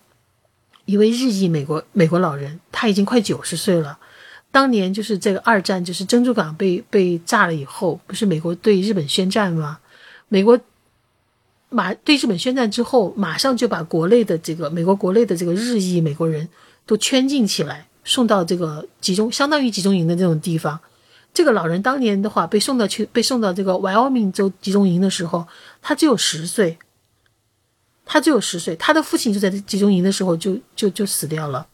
[0.86, 3.98] 一位日裔美国美国老人，他已经快九十岁了。
[4.52, 9.80] 当年就是这个二战，就是珍珠港被被炸了以后，不是美国对日本宣战吗？
[10.30, 10.60] 美国
[11.70, 16.48] 马对日本宣战之后，马上就把国内的这个美国国内的这个日裔美国人
[16.86, 20.80] 都圈禁起来，送到这个集中相当于集中营的这种地方。
[21.34, 25.48] 这个老人当年的话被送到去被送到这个 Wyoming 州集中营的时候，
[25.82, 26.78] 他只有十岁。
[28.06, 31.68] 他只有十岁，他的父亲就在集中营的时候就就就死掉了，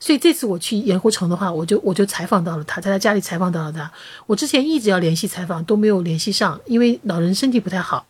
[0.00, 3.90] 所以这次我去盐湖城的话，我就我就采访到了他，在他家里采访到了他。
[4.26, 8.06] 我之前一直要联系采访都没有联系上，因为老人身体不太好。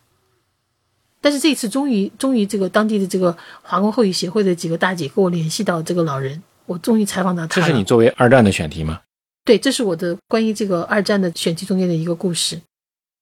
[1.20, 7.60] 但是这次终于终于这个当地的这个华工后裔协会的几个大姐跟我联系到这个老人，我终于采访到他。
[7.60, 9.00] 这是你作为二战的选题吗？
[9.44, 12.60] 对，这是我的关于这个二战的选题中间的一个故事。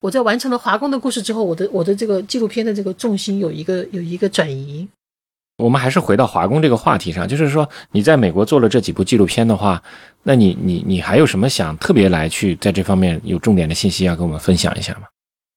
[0.00, 4.88] 我在完成了华工的故事之后，我的我的这个纪录片的这个重心有一个有一个转移。
[5.58, 9.82] 我们还是回到华工这个话题上，就是说你在美国做了这几部纪录片的话，
[10.22, 15.00] 那你你你还有什么想特别来去在这方面有重点的信息要跟我们分享一下吗？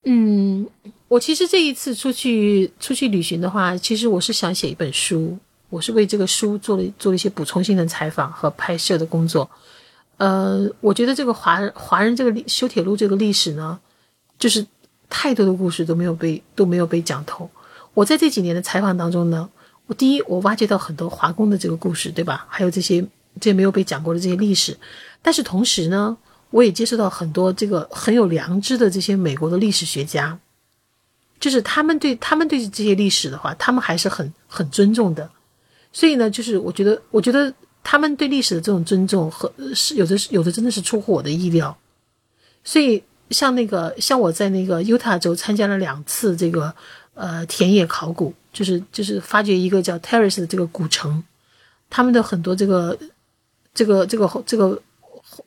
[0.04, 0.68] 嗯，
[1.08, 5.38] 我其实这一次出去出去旅行的话，其实我是想写一本书，
[5.70, 9.50] 我是为这个书做了做了一些补充性的采访和拍摄的工作。
[10.18, 13.80] 呃，我觉得这个华华人这个修铁路这个历史呢。
[14.44, 14.68] 就是
[15.10, 17.50] 太多的故事都没有被都没有被讲透。
[17.94, 19.50] 我在这几年的采访当中呢，
[19.86, 22.46] 我第一我挖掘到很多华工的这个故事，对吧？
[22.50, 23.02] 还有这些
[23.40, 24.78] 这些没有被讲过的这些历史。
[25.22, 26.18] 但是同时呢，
[26.50, 30.38] 我也接触到很多这个很有良知的这些美国的历史学家，
[31.40, 35.32] 就是他们对他们对这些历史的话，他们还是很很尊重的。
[35.94, 41.78] 所以呢，就是我觉得我觉得他们对历史的这种尊重和是有的是有的真的是出乎我的意料。
[42.66, 43.02] 所以。
[43.34, 46.74] 像那个，像我在那个犹他州参加了两次这个
[47.16, 51.24] 呃田野考古，就是就是发掘一个叫 Terrace 的这个古城，
[51.90, 52.98] 他们的很多这个
[53.74, 54.80] 这个这个这个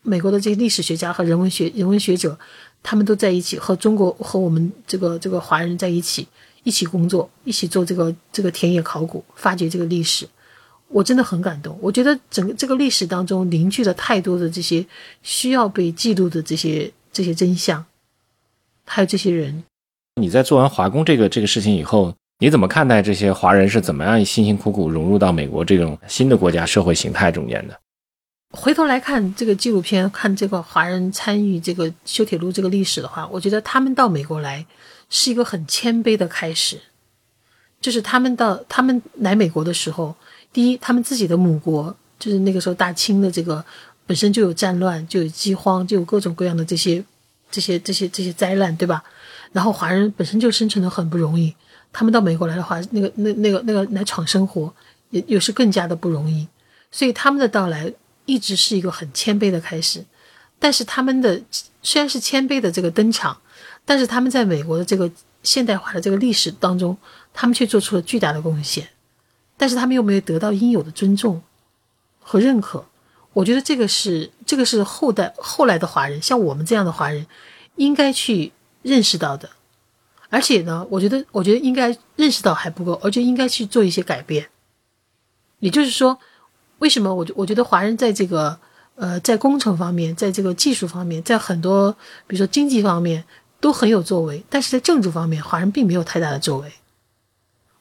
[0.02, 2.36] 美国的这些历史学家和人文学人文学者，
[2.82, 6.26] 他们都在一起和中国和我们这个这个华人在一起
[6.64, 10.28] 一起工作，一起做这个这个田野考古，发掘这个历史，
[10.88, 11.78] 我真的很感动。
[11.80, 14.84] 我觉得整个这个历史当中凝聚了太多的这些
[15.22, 16.92] 需要被记录的这些。
[17.16, 17.82] 这些真相，
[18.84, 19.64] 还有这些人。
[20.20, 27.80] 你在做完华工这个这个事情以后，你怎么看待这些华人是怎么样辛辛苦苦融入到美国这种新的国家社会形态中间的？
[28.50, 34.66] 回头来看这个纪录片，看这个华人参与这个修铁路这个历史的话，我觉得他们到美国来
[35.08, 36.78] 是一个很谦卑的开始。
[37.80, 40.14] 就是他们到他们来美国的时候，
[40.52, 43.64] 第一，他们自己的母国就是那个时候大清的这个。
[44.06, 47.04] 本身就有战乱，就有饥荒，就有各种各样的这些、
[47.50, 49.02] 这些、这些、这些灾难，对吧？
[49.52, 51.54] 然后华人本身就生存的很不容易，
[51.92, 54.72] 他们到美国来的话，那个、那、那个、那个来闯生活，
[55.10, 56.46] 也又是更加的不容易。
[56.90, 57.92] 所以他们的到来
[58.26, 60.04] 一直是一个很谦卑的开始。
[60.58, 61.40] 但是他们的
[61.82, 63.36] 虽然是谦卑的这个登场，
[63.84, 65.10] 但是他们在美国的这个
[65.42, 66.96] 现代化的这个历史当中，
[67.34, 68.88] 他们却做出了巨大的贡献。
[69.56, 71.42] 但是他们又没有得到应有的尊重
[72.20, 72.84] 和认可。
[73.36, 77.26] 我觉得这个是这个是后代后来的华人，像我们这样的华人，
[77.74, 79.50] 应该去认识到的。
[80.30, 84.48] 而且呢，我觉得我觉得应该认识到还不够，而且应该去做一些改变。
[85.58, 86.18] 也就是说，
[86.78, 88.58] 为什么我我觉得华人在这个
[88.94, 91.92] 呃，在工程方面，在这个技术方面，在很多
[92.26, 93.22] 比如说经济方面
[93.60, 96.72] 都很有作为，但是在政治方面，华人并没有太大的作为。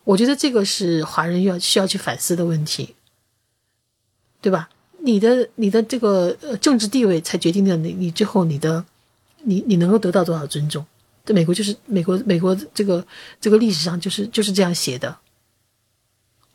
[0.04, 2.96] 我觉得这个是华人要需要去反思的问题，
[4.42, 4.68] 对吧？
[5.06, 8.84] 你的你的这个呃政治地位才决定了你你最后你的
[9.44, 10.86] 你你能够得到多少尊重。
[11.24, 13.06] 在美国就是美国美国这个
[13.40, 15.18] 这个历史上就是就是这样写的，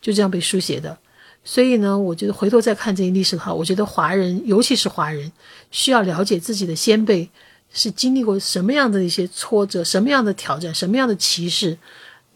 [0.01, 0.99] 就这样被书写的。
[1.43, 5.33] 所以呢，我觉得回头再看这些历史的话，我觉得华人尤其是华人
[5.71, 7.31] 需要了解自己的先辈
[7.73, 11.79] 是经历过什么样的一些挫折、什么样的挑战、什么样的歧视，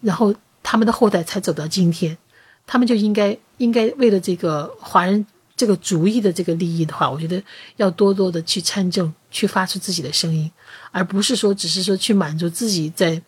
[0.01, 0.33] 然后。
[0.67, 2.17] 他们的后代才走到今天，
[2.65, 5.23] 他们就应该应该为了这个华人
[5.55, 7.41] 这个主义的这个利益的话，我觉得
[7.77, 10.51] 要多多的去参政，去发出自己的声音，
[10.91, 13.21] 而不是说只是说去满足自己在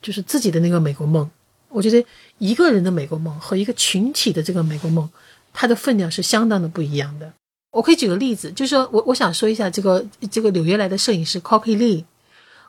[0.00, 1.30] 就是自己的那个美国梦。
[1.68, 2.04] 我觉得
[2.38, 5.08] 一个人的美国梦和一个群体的这个美国梦，
[5.52, 7.32] 它的分量是相当的不一样的。
[7.70, 12.04] 我可以举个例子，就是说我我想说一下这个这个纽约来的摄影师 Cocky Lee。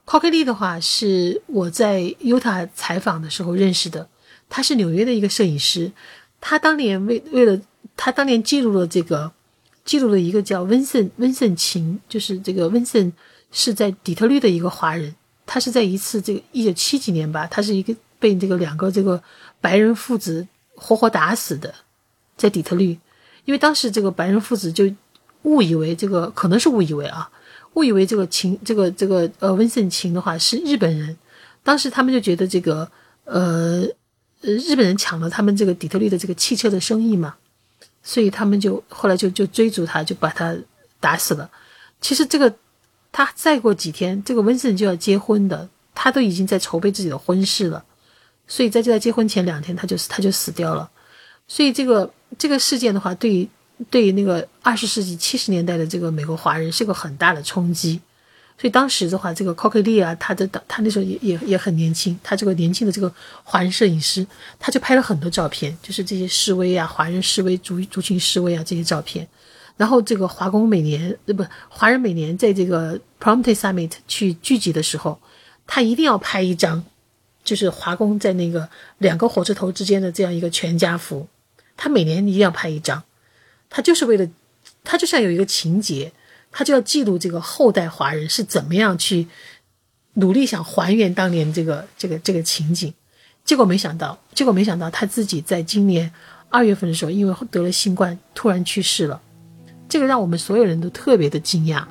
[0.05, 4.09] Cocky Lee 的话是我在 Utah 采访的时候认识的。
[4.49, 5.91] 他是纽约的一个摄影师，
[6.39, 7.59] 他当年为为了
[7.95, 9.31] 他当年记录了这个，
[9.83, 13.11] 记录了一个叫温森温森琴，就是这个温森
[13.51, 15.15] 是在底特律的一个华人，
[15.45, 19.21] 他是在一次这个一九七几年吧，他是一个被这个两个这个
[19.61, 21.73] 白人父子活活打死的，
[22.35, 22.97] 在底特律，
[23.45, 24.91] 因为当时这个白人父子就
[25.43, 27.29] 误以为这个可能是误以为啊，
[27.73, 31.17] 误以为这个琴这个这个呃温森琴的话是日本人，
[31.63, 32.89] 当时他们就觉得这个
[33.25, 33.85] 呃。
[34.41, 37.35] 呃，日本人抢了他们这个底特律的这个汽车的生意嘛，
[38.05, 40.55] 所以他们就后来就就追逐他，就把他
[40.99, 41.49] 打死了。
[41.99, 42.53] 其实这个
[43.11, 47.83] 他再过几天，这个温森就要结婚的，他都已经在筹备自己的婚事了，
[48.47, 50.89] 所以在就在结婚前两天，他就他就死掉了。
[51.47, 53.49] 所以这个这个事件的话，对于
[53.89, 57.99] 对于那个二十世纪七十年代的这个美国华人是个很大的冲击。
[58.57, 64.25] 所以当时的话，这个 Cocky Lee 啊，他的他那时候也也也很年轻，他这个年轻的这个华人摄影师，
[64.57, 69.27] 他就拍了很多照片，就是这些示威啊，华人示威、族族群示威啊这些照片。
[69.75, 75.19] 然后这个华工每年呃不，华人每年在这个 Prompte Summit 去聚集的时候，
[75.67, 76.85] 他一定要拍一张，
[77.43, 81.27] 就是华工在那个两个火车头之间的这样一个全家福，
[81.75, 83.03] 他每年一定要拍一张，
[83.69, 84.25] 他就是为了，
[84.85, 86.13] 他就像有一个情节。
[86.57, 89.27] 他就要记录这个后代华人是怎么样去
[90.13, 92.93] 努力想还原当年这个这个这个情景，
[93.43, 96.09] 结果没想到，结果没想到他自己在今年
[96.49, 99.21] 二月份的时候，因为得了新冠，突然去世了，
[99.89, 101.85] 这个让我们所有人都特别的惊讶。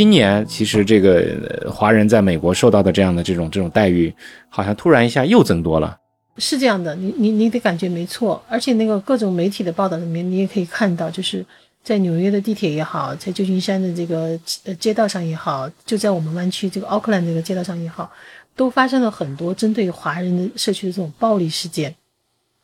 [0.00, 4.10] 今年其实这个华人在美国受到的这样的这种这种待遇，
[4.48, 5.94] 好像突然一下又增多了。
[6.38, 11.44] 是这样的，你你你得感觉没错，而且那个各种媒体的报道里面，你也可以看到，就是
[11.84, 18.10] 在纽约的地铁也好，在旧金山的这个呃街道上也好，就在我们湾区这个奥克兰这个街道上也好，
[18.56, 21.94] 都发生了很多针对华人的社区的这种暴力事件，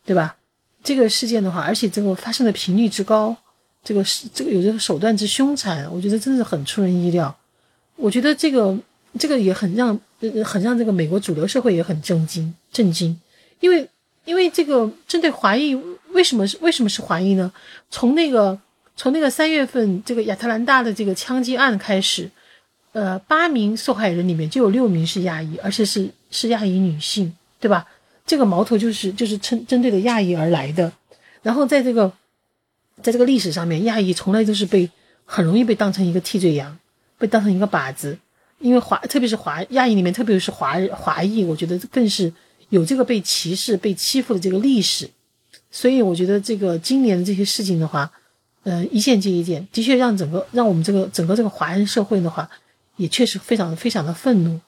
[0.06, 0.36] 对吧？
[0.82, 3.36] 这个事件的话，而且这个发生的频率之高。
[3.86, 7.32] 这个是这个有这个手段之凶残，我觉得真的是很出人意料。
[7.94, 8.76] 我觉得这个
[9.16, 9.96] 这个也很让
[10.44, 13.16] 很让这个美国主流社会也很震惊震惊，
[13.60, 13.88] 因为
[14.24, 15.72] 因为这个针对华裔
[16.10, 17.52] 为什么是为什么是华裔呢？
[17.88, 18.58] 从那个
[18.96, 22.28] 从那个三月份这个亚特兰大的这个枪击案开始，
[22.90, 27.86] 呃，八名受害人里面就有六名是亚裔，而且是是亚裔女性，对吧？
[28.26, 30.90] 这个矛头就是就是针针对的亚裔而来的，
[31.42, 32.12] 然后在这个。
[33.02, 34.90] 在这个历史上面，亚裔从来都是被
[35.24, 36.78] 很容易被当成一个替罪羊，
[37.18, 38.18] 被当成一个靶子。
[38.58, 42.32] 因为华，特别是华亚裔里面，特别是华华裔，我觉得更是
[42.70, 45.10] 有这个被歧视、被欺负的这个历史。
[45.70, 48.10] 所以，我觉得这个今年的这些事情的话，
[48.62, 52.48] 呃，一件接一件，的确让整个让我们这个整个这个华人社会的话，
[52.96, 54.58] 也确实非常非常的愤怒。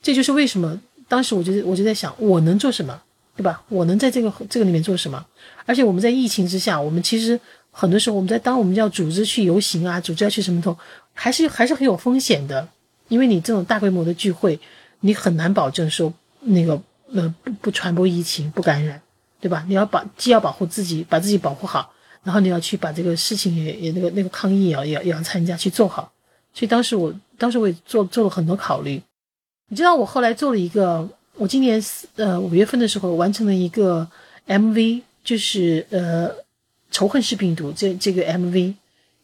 [0.00, 3.02] 这就是为什么当时我觉得我就在想，我能做什么，
[3.36, 3.62] 对吧？
[3.68, 5.26] 我能在这个这个里面做什么？
[5.66, 7.38] 而且我们在疫情之下，我们其实。
[7.76, 10.78] 很多时候，我们在当我们要组织去游行啊，组织要去什么头，
[11.12, 12.68] 还是还是很有风险的，
[13.08, 14.60] 因为你这种大规模的聚会，
[15.00, 16.80] 你很难保证说那个
[17.12, 19.02] 呃不不传播疫情、不感染，
[19.40, 19.64] 对吧？
[19.66, 26.12] 你要保既要保护自己，把自己保护好，然后你要去把这个事情也也那个那个抗议也要也也要参加去做好。
[26.52, 29.02] 所以当时我当时我也做做了很多考虑。
[29.68, 31.82] 你知道我后来做了一个，我今年
[32.14, 34.08] 呃五月份的时候完成了一个
[34.46, 36.43] MV，就是呃。
[36.94, 38.74] 仇恨式病毒这这个 MV，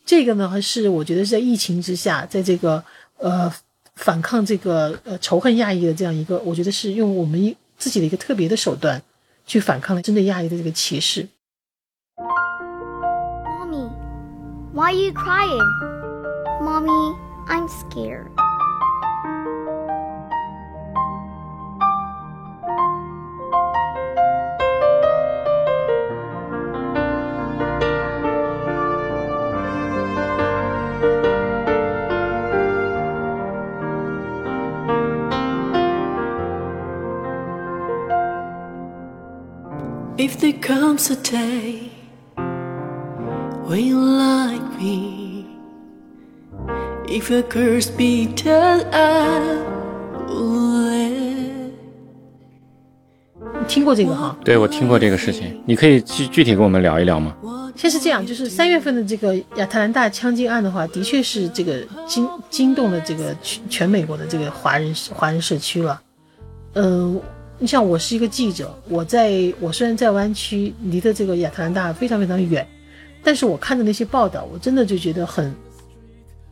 [0.05, 2.83] 这个呢是我觉得是在疫情之下，在这个
[3.19, 3.49] 呃
[3.95, 9.01] 反抗这个呃仇恨亚裔的这样一个，我觉得是用我们自己的一个特别的手段
[9.47, 11.29] 去反抗了针对亚裔的这个歧视。
[13.47, 13.89] Mommy,
[14.75, 15.63] why are you crying?
[16.61, 17.15] Mommy,
[17.47, 18.40] I'm scared.
[40.31, 41.91] If there comes a day
[43.67, 45.45] when you like me,
[47.09, 49.41] if your curse be tell I
[50.29, 51.73] will let
[53.59, 54.37] 你听过这个哈？
[54.45, 57.35] 对我听过这个事情，你可以具具体跟我们聊一聊吗？
[57.75, 66.01] 先是这样，就是三月份的这个亚特兰大枪击案的话，的确是这个惊惊动了这个全全美国的这个华人华人社区了。
[66.75, 67.21] 嗯、
[67.63, 72.67] 你像我是一个记者，我在我虽然在湾区，离的这个亚特兰大非常非常远，
[73.23, 75.55] 但是我看的那些报道，我真的就觉得很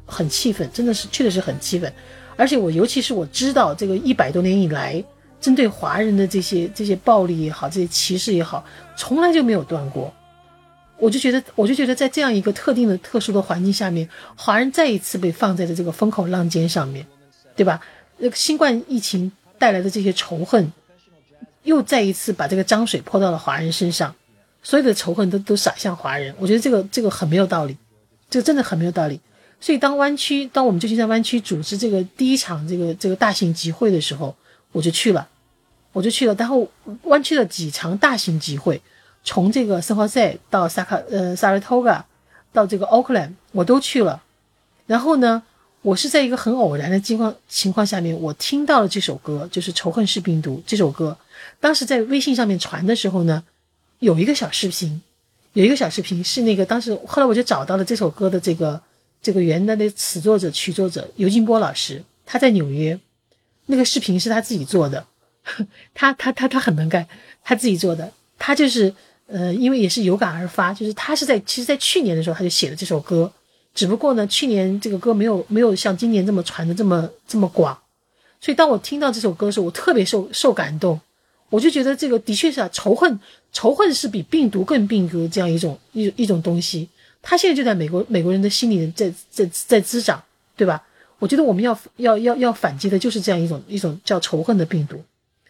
[0.05, 1.91] 很气愤，真的是确实是很气愤。
[2.37, 5.03] 而且我尤其是我知道这个一百多年以来，
[5.41, 8.63] 针对华人的这些这些暴力也好，这些歧视也好，
[8.95, 10.13] 从来就没有断过。
[10.99, 14.07] 我就觉得，我就觉得在这样一个特定的、特殊的环境下面，
[14.37, 17.07] 华人再一次被放在了这个风口浪尖上面，
[17.57, 17.81] 对吧？
[18.19, 20.71] 那个新冠疫情带来的这些仇恨，
[21.69, 24.15] 又再一次把这个脏水泼到了华人身上，
[24.63, 26.35] 所有的仇恨都都撒向华人。
[26.39, 27.77] 我觉得这个这个很没有道理，
[28.31, 29.21] 这个真的很没有道理。
[29.61, 34.35] 所以当湾区，当我们旧金山湾区组织这个第一场这个这个大型集会的时候，
[34.73, 35.29] 我就去了，
[35.93, 36.35] 我就去了。
[36.39, 36.67] 然后
[37.03, 38.81] 湾区的几场大型集会。
[39.25, 42.03] 从这个圣何塞到萨卡呃萨拉托嘎，
[42.51, 44.23] 到这个奥克兰，我都去了。
[44.87, 45.43] 然后呢，
[45.83, 51.15] 我是在一个很偶然的情况情况下面，我听到了这首歌，就是《仇恨是病毒》这首歌。
[51.61, 53.43] 当时在微信上面传的时候呢，
[53.99, 55.01] 有一个小视频，
[55.53, 58.81] 有一个小视频是那个当时后来我就找到了这首歌的这个
[59.23, 62.99] 这个原来的词作者曲作者尤金波老师，他在纽约，
[63.67, 65.07] 那个视频是他自己做的，
[65.95, 67.07] 他他他他很能干，
[67.43, 68.95] 他自己做的，他就是。
[69.31, 73.31] 呃，因为也是有感而发，就是他是在其实，在去年的时候他就写了这首歌，
[73.75, 77.79] 只不过呢，去年这个歌没有没有像今年这么传的这么这么广，
[78.41, 80.99] 所以当我听到这首歌的时候，我特别受受感动，
[81.51, 83.19] 我就觉得这个的确是啊，仇恨
[83.53, 86.89] 仇恨是比病毒更病毒这样一种一一种东西，
[87.23, 90.23] 它现在就在美国美国人的心里在在在滋长，
[90.57, 90.83] 对吧？
[91.19, 95.03] 我觉得我们要要要要反击的就是这样一种一种叫仇恨的病毒，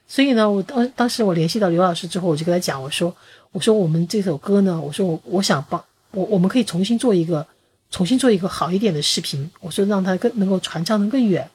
[0.06, 3.14] 所以呢，我当当时我联系到刘老师之后，我就跟他讲，我说。
[3.50, 7.44] 我说我们这首歌呢，我说我我想帮我我们可以重新做一个，
[7.90, 9.50] 重新做一个好一点的视频。
[9.60, 11.48] 我说让它更能够传唱的更远。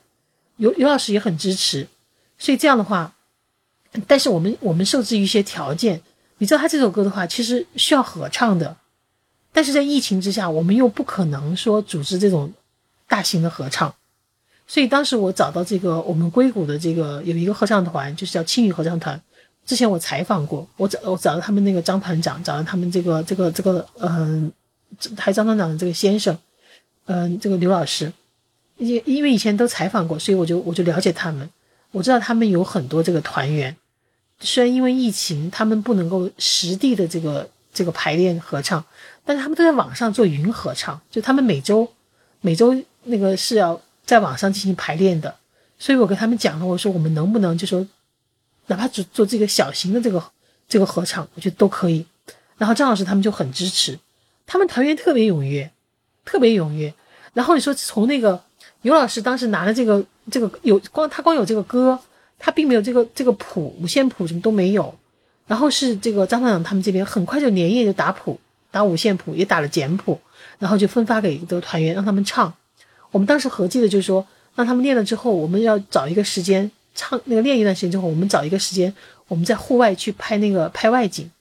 [0.57, 1.87] 刘刘老师也很支持，
[2.39, 3.13] 所以这样的话，
[4.07, 6.01] 但是我们我们受制于一些条件。
[6.39, 8.75] 你知道他这首歌的话，其实需要合唱的，
[9.53, 12.51] 但是在疫情之下，我们又不可能说组织这种
[13.07, 13.93] 大型的合唱。
[14.67, 19.21] 所以当时我找到这个我们硅谷的这个有一个合唱团，就是叫青语合唱团。
[19.65, 24.51] 之前我采访过，我找我找到他们那个张团长，找到他们这个这个这个嗯，
[25.17, 26.37] 还张团长的这个先生，
[27.05, 28.11] 嗯，这个刘老师，
[28.77, 31.49] 因因为以前都采访过，所以我就我就了解他们，
[31.91, 33.77] 我知道他们有很多这个团员，
[34.43, 38.83] 虽然因为疫情他们不能够实地的这个这个排练合唱，
[39.25, 41.91] 但是他们都在网上做云合唱，就他们每周
[42.41, 45.35] 每周那个是要在网上进行排练的，
[45.79, 47.87] 所以我跟他们讲了，我说我们能不能就说。
[48.67, 50.23] 哪怕只做这个小型的这个
[50.69, 52.05] 这个合唱，我觉得都可以。
[52.57, 53.99] 然后张老师他们就很支持，
[54.47, 55.69] 他们团员特别踊跃，
[56.23, 56.93] 特别踊跃。
[57.33, 58.41] 然后你说从那个
[58.83, 61.99] 尤老师当时拿了这个这个有光他光有这个歌，
[62.45, 64.93] 他并没有这个这个谱五线谱什么都没有。
[65.47, 68.37] 然后是这个张团长他们这边很快就连夜就打谱，
[68.69, 70.19] 打五线谱也打了简谱，
[70.59, 72.53] 然后就分发给的团员让他们唱。
[73.11, 76.69] 我们当时合计的就是说，让他们练了之后，我们要找一个时间。
[76.95, 78.93] 唱那个练一段时间之后，我们找一个时间，
[79.27, 81.31] 我们在户外去拍那个拍外景。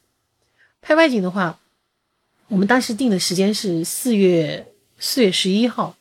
[0.80, 1.58] 拍外景的话，
[2.48, 4.66] 我们当时定的时间是四月
[4.98, 5.94] 四月十一号。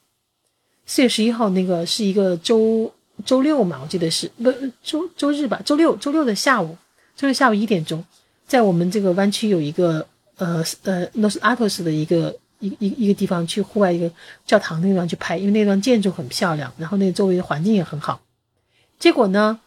[0.85, 2.93] 四月十一号那个是一个周
[3.25, 4.51] 周六嘛，我记得是不
[4.83, 5.61] 周周日吧？
[5.65, 6.77] 周六周六的下午，
[7.15, 8.03] 周六下午一点钟，
[8.45, 10.07] 在我们这个湾区有一个
[10.37, 14.11] 呃呃 Los Atos 的一个一一一个地方去户外一个
[14.45, 18.21] 教堂那个地方去拍，因为那段建筑很漂亮，然后那个周围的环境也很好。
[18.99, 19.59] 结果呢，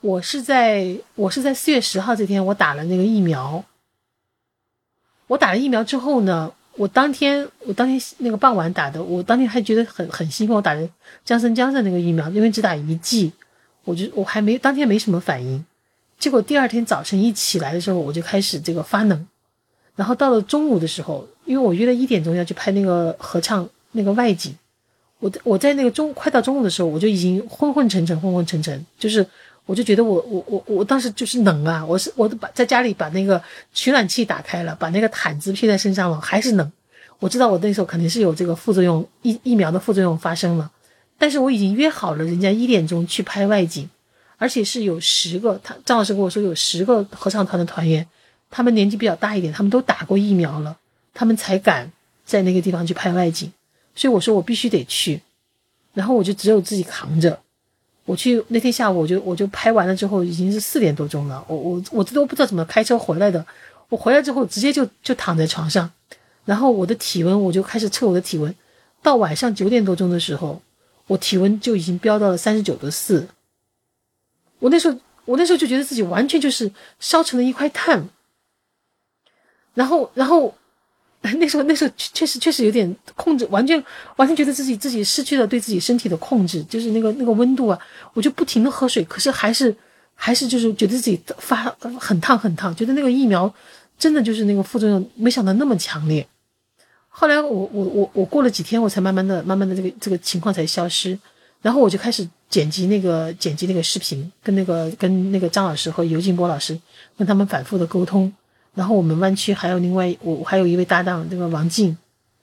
[0.00, 3.64] 我是在我是在四月十号这天，我打了那个疫苗。
[5.28, 10.88] 我打了疫苗之后呢，我当天我当天那个傍晚打的，我当天还觉得很很兴奋，我打的
[11.24, 13.30] 江森江森那个疫苗，因为只打一剂，
[13.84, 15.64] 我就我还没当天没什么反应，
[16.18, 19.26] 结果第二天早晨一起来的时候，我就开始这个发冷，
[19.96, 24.56] 然后到了中午的时候，因为我约了一点钟要去拍那个合唱那个外景，
[25.18, 29.26] 我我在那个中快到中午的时候，我就已经昏昏沉沉昏昏沉沉，就是
[29.64, 33.40] 我就觉得我我我我当时就是冷啊，我是我都把在家里把那个
[33.72, 36.72] 取暖器打开了，把那个毯子披在身上了，还是冷。
[37.20, 40.68] 我知道我那时候肯定是有这个副作用，疫疫苗的副作用发生了，
[41.16, 43.88] 但是我已经约好了人家一点钟去拍外景，
[44.38, 48.04] 而且是有十个，他张老师跟我说有十个合唱团的团员，
[48.50, 50.76] 他们年纪比较大一点，他们都打过疫苗了，
[51.14, 51.92] 他们才敢
[52.24, 53.52] 在那个地方去拍外景，
[53.94, 55.22] 所以我说我必须得去，
[55.94, 57.38] 然后我就只有自己扛着，
[58.04, 63.44] 我去那天下午我就我就拍完了之后已经是四点多钟了，我我我这都不知道怎么开车回来的，
[63.88, 65.90] 我回来之后直接就就躺在床上。
[66.44, 68.52] 然后我的体温，我就开始测我的体温，
[69.00, 70.60] 到晚上九点多钟的时候，
[71.06, 73.28] 我体温就已经飙到了三十九度四。
[74.58, 78.08] 我那时候，我那时候就觉得自己完全就是烧成了一块炭。
[79.74, 80.52] 然后，然后
[81.38, 83.82] 那时候，那时候确实确实有点控制，完全
[84.16, 87.78] 完全觉得自己自己失去了对自己身体的控制，就是那个那个温度啊，
[88.12, 89.74] 我就不停的喝水，可是还是
[90.14, 93.52] 还是就是觉得自己发很烫很烫，觉得那个疫苗
[93.96, 96.26] 真的就是那个副作用，没想到那么强烈。
[97.08, 101.16] 后来我我我我过了几天，我才慢慢的慢慢的这个这个情况才消失，
[101.60, 106.76] 然后我就开始剪辑那个剪辑那个视频，跟那个跟那个张老师和尤静波老师
[107.16, 108.32] 跟他们反复的沟通，
[108.74, 111.96] 然后我们湾区还有另外我还有一位搭档，这个王静，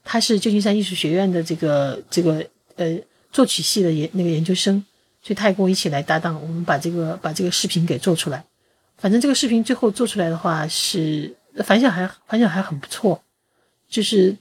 [0.04, 2.98] 他是旧金山艺术学院的这个这个呃
[3.32, 4.84] 作曲系的研那个研究生，
[5.22, 8.44] 所以他也跟我一起来搭档，我们把这个把这个视频给做出来，
[8.98, 13.22] 反正这个视频最后做出来的话是反响还反响还很不错，
[13.90, 14.36] 就是。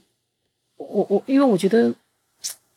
[0.81, 1.93] 我我因为我觉得，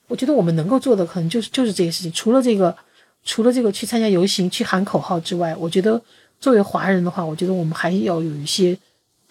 [0.09, 2.11] 我觉得我们能够做的可能就是就是这些事情。
[2.11, 2.77] 除了这个，
[3.23, 6.03] 除了这个去参加游行、去喊口号之外，我觉得
[6.41, 8.77] 作为华人的话，我觉得我们还要有一些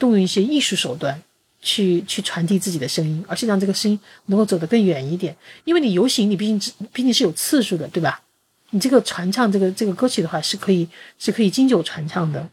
[0.02, 1.22] 动用一些艺术手段
[1.62, 5.36] 去去传递自己的声音，而且让这个声音能够走得更远一点。
[5.64, 8.22] 因为你游行，你毕竟毕竟是有次数的，对吧？
[8.72, 10.88] 你这个传唱这个这个歌曲的话，是可以
[11.20, 12.50] 是可以经久传唱的。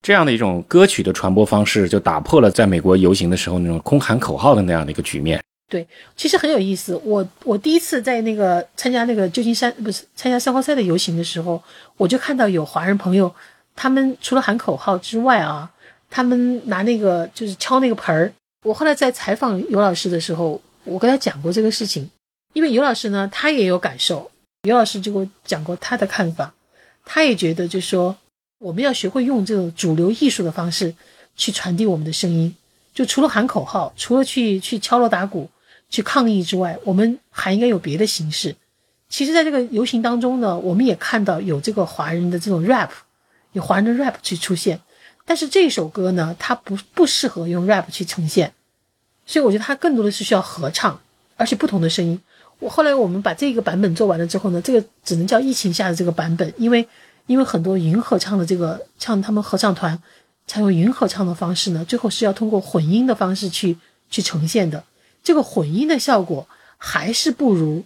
[0.00, 5.42] 这样的一种歌曲的传播方式，就打破了在美国游行的时候那种空喊口号的那样的一个局面。
[5.68, 6.98] 对，其实很有意思。
[7.04, 11.62] 我我第一次在那个参加那个旧金山不是参加三花赛的游行的时候，
[11.96, 13.32] 我就看到有华人朋友，
[13.76, 15.70] 他们除了喊口号之外啊，
[16.10, 18.32] 他们拿那个就是敲那个盆儿。
[18.64, 22.10] 我后来在采访尤老师的时候，我跟他讲过这个事情，
[22.52, 24.30] 因为尤老师呢，他也有感受。
[24.64, 26.52] 尤老师就给我讲过他的看法，
[27.06, 28.14] 他也觉得就是说，
[28.58, 30.94] 我们要学会用这种主流艺术的方式
[31.36, 32.54] 去传递我们的声音，
[32.92, 35.48] 就除了喊口号，除了去去敲锣打鼓。
[35.92, 38.54] 去抗议之外，我们还应该有别的形式。
[39.08, 42.90] 其实，在这个游行当中呢，我们也看到有这个华人的这种 rap，
[43.54, 44.80] 有华人的 rap 去出现。
[45.30, 48.52] 但是这首歌呢，它不不适合用 rap 去呈现，
[49.24, 51.00] 所以我觉得它更多的是需要合唱，
[51.36, 52.20] 而且不同的声音。
[52.58, 56.84] 我后来我们把这个版本做完了之后呢，这个只能叫疫情下的这个版本，因为
[57.28, 59.96] 因为很多云合唱的这个像他们合唱团，
[60.48, 63.78] 采用云合唱的方式呢，最后是要通过混音的方式去
[64.10, 64.82] 去呈现的。
[65.22, 67.84] 这个混音的效果还是不如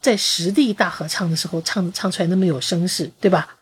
[0.00, 3.58] 在实地大合唱的时候唱唱出来那么有声势，对吧？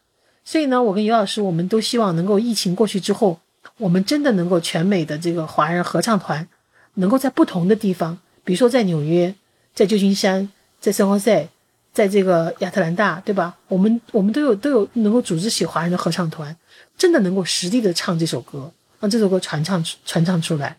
[0.50, 3.38] 所以呢，我跟尤老师，我们都希望能够疫情过去之后，
[3.78, 6.48] 我们真的能够全美的这个华人合唱团，
[6.94, 9.32] 能够在不同的地方，比如说在纽约、
[9.76, 11.48] 在旧金山、在圣何塞、
[11.92, 13.58] 在这个亚特兰大，对吧？
[13.68, 16.56] 我们我们都有都有能够组织起华人的合唱团，
[16.98, 20.76] 真的能够实地的唱这首歌，让这首歌传唱传唱出来。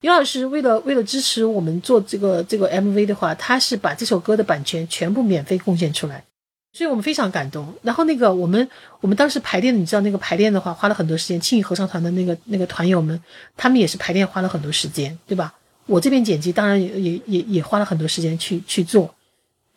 [0.00, 6.24] 尤老师为了为了支持我们做这个这个 MV 的话，他是把这首歌的版权全部免费贡献出来，
[6.72, 7.72] 所以我们非常感动。
[7.82, 8.68] 然后那个我们
[9.00, 11.40] 我们当时排练，你知道那个排练的话花了很多时间。
[11.40, 13.20] 庆余合唱团的那个那个团友们，
[13.56, 15.54] 他们也是排练花了很多时间，对吧？
[15.86, 19.14] 我这边剪辑当然也也也也花了很多时间去去做。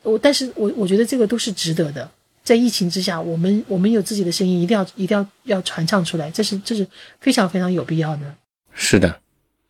[0.03, 2.09] 我但是我我觉得这个都是值得的。
[2.43, 6.85] 在疫情之下，我们我们有自己的声音，一定要一定要要传唱出来，这是这是
[7.19, 8.35] 非常非常有必要的。
[8.73, 9.19] 是的。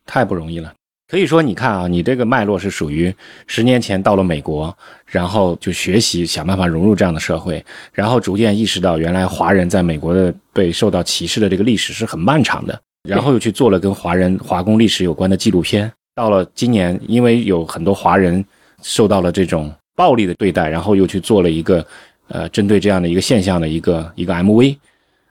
[0.06, 0.74] 太不容易了，
[1.14, 3.14] 可以说，你看啊，你这个脉络是属于
[3.46, 12.76] 十年前到了美国，然后就学习想办法融入这样的社会，然后逐渐意识到原来华人在美国的被受到歧视的这个历史是很漫长的，
[13.08, 15.88] 然后又去做了跟华人华工历史有关的纪录片。
[16.16, 18.44] 到了今年，因为有很多华人
[18.82, 21.86] 受到了这种暴力的对待，然后又去做了一个
[22.26, 24.76] 呃针对这样的一个现象的一个一个 MV。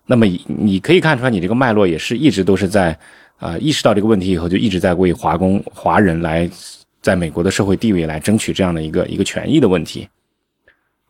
[0.05, 2.97] 那么你可以看出来，你这个脉络也是一直都是在。
[3.37, 6.49] 啊、意识到这个问题以后，就一直在为华工华人来
[7.01, 10.07] 在美国的社会地位来争取这样的一个一个权益的问题，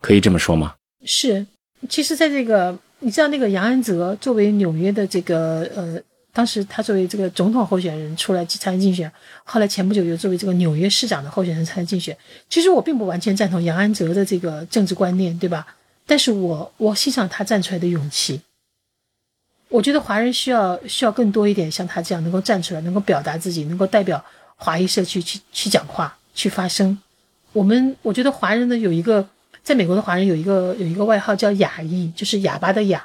[0.02, 0.74] 可以这么说吗？
[1.06, 1.46] 是，
[1.88, 6.02] 其实，在这个你知道，那个杨安泽作为纽约的这个呃，
[6.32, 9.12] 当时他作为这个总统候选人出来参加竞选，
[9.44, 12.18] 后来前不久又作为这个纽约市长的候选人参加竞选。
[12.50, 15.68] 其实我并不完全赞同杨安泽的这个政治观念，对吧？
[16.08, 18.42] 但是我我欣赏他站出来的勇气。
[19.74, 24.24] 我觉得华人需要需要更多一点像他这样能够站出来，能够表达自己，能够代表
[24.56, 26.96] 华裔社区去去讲话、去发声。
[27.54, 29.28] 我们我觉得华人呢有一个，
[29.64, 33.04] 在美国的华人有一个有一个外号叫哑裔，就是哑巴的哑，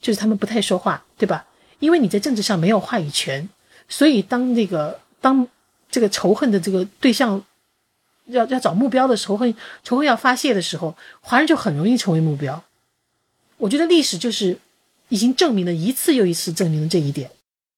[0.00, 1.44] 就是他们不太说话，对吧？
[1.80, 3.48] 因为你在政治上没有话语权，
[3.88, 5.48] 所以当那个当
[5.90, 7.42] 这个仇恨的这个对象
[8.26, 9.52] 要要找目标的仇恨
[9.82, 12.62] 仇恨要发泄的时候，华人就很容易成为目标。
[13.56, 14.56] 我觉得历史就是
[15.14, 17.30] 已经证明了一次又一次证明了这一点。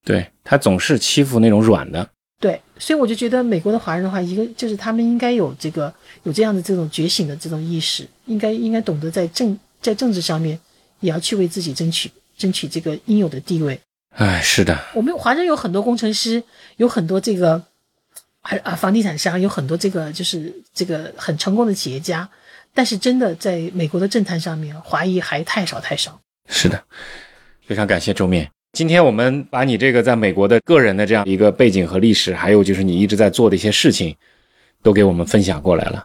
[0.02, 2.08] 对他总是欺负那种软的，
[2.40, 10.58] 对，所以我就觉得美国的华人的话，一个就是他们应该有这个有这样的这种觉醒的这种意识，应该应该懂得在政在政治上面
[11.00, 13.78] 也要去为自己争取争取这个应有的地位。
[14.14, 16.42] 哎，是的，我们华人有很多工程师，
[16.78, 17.62] 有很多这个
[18.40, 22.26] 还啊房地产商，有很多这个就是这个很成功的企业家，
[22.72, 26.18] 但是真的在美国的政坛上面，华裔还太少太少。
[26.48, 26.84] 是的，
[27.66, 28.48] 非常感谢周面。
[28.74, 34.14] 今天我们把你这个在美国的个人的这样一个背景和历史，还有就是你一直在做的一些事情，
[34.82, 36.04] 都给我们分享过来了。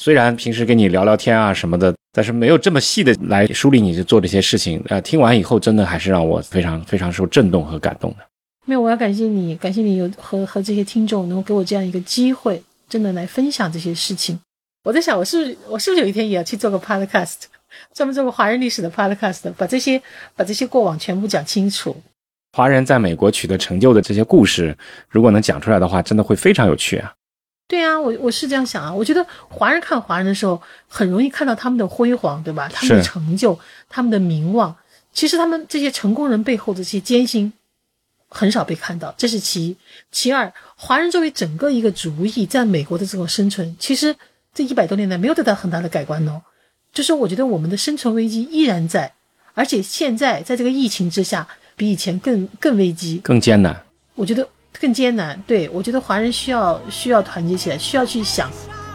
[0.00, 4.82] 虽然平时跟你聊聊天啊什么的，但是没有这么细的来梳理你做这些事情。
[4.88, 8.18] 呃，听完以后，真的还是让我非常非常受震动和感动的。
[8.64, 14.40] 没有，我要感谢你，感谢你有和和这些听众能够给我这样一个机会，真的来分享这些事情。
[14.84, 17.34] 我在想，我是不是我是不是有一天也要去做个 podcast，
[17.94, 20.02] 专门做个华人历史的 podcast，把这些
[20.34, 21.96] 把这些过往全部讲清楚。
[22.52, 24.76] 华人在美国取得成就的这些故事，
[25.08, 27.14] 如果能讲出来的话，真的会非常有趣啊。
[27.66, 28.92] 对啊，我我是这样想啊。
[28.92, 32.68] 我觉得华人看华人的时候，很容易看到他们的辉煌，对吧？
[32.70, 33.58] 他们的成就，
[33.88, 34.76] 他们的名望。
[35.14, 37.50] 其实他们这些成功人背后的这些艰辛，
[38.28, 39.76] 很少被看到，这是其一。
[40.10, 44.14] 其二，华人作为整个一个族裔，在美国的这种生存，其实
[44.52, 46.42] 这一百多年来没有得到很大的改观哦。
[46.92, 49.12] 就是我觉得我们的生存危机依然在，
[49.54, 53.18] 而且现在在这个疫情之下，比以前更更危机。
[53.24, 53.82] 更艰难。
[54.14, 54.46] 我觉得
[54.78, 55.42] 更艰难。
[55.46, 58.50] 对我觉得华人需要需要团结起来，需要去想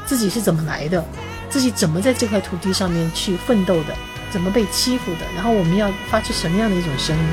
[0.05, 1.03] 自己是怎么来的，
[1.49, 3.95] 自己怎么在这块土地上面去奋斗的，
[4.29, 7.23] 怎么被欺负的，然后我们要发出什么样的一种声音。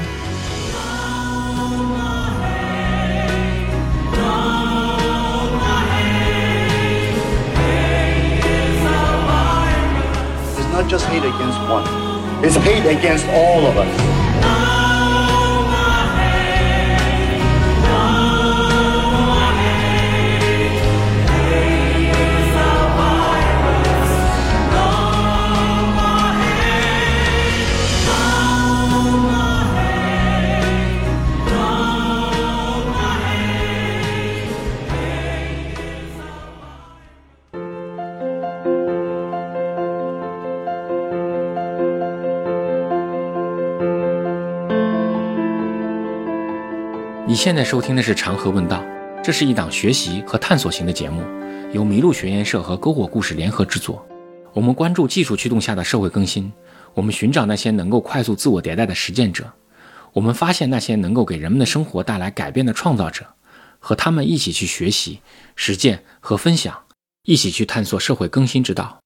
[10.84, 11.84] Not just hate against one.
[12.44, 14.33] It's hate against all of us.《
[47.44, 48.78] 现在收听的是《长河问道》，
[49.22, 51.20] 这是一档学习和探索型的节目，
[51.74, 54.02] 由麋鹿学研社和篝火故事联合制作。
[54.54, 56.50] 我们关注技术驱动下的社会更新，
[56.94, 59.52] 我们寻找那些能够快速自我迭代的实践者，
[60.14, 63.26] 我们发现那些能够给人们的生活带来改变的创造者，
[63.78, 65.20] 和他们一起去学习、
[65.54, 66.74] 实践和分享，
[67.24, 69.00] 一起去探索社会更新之道。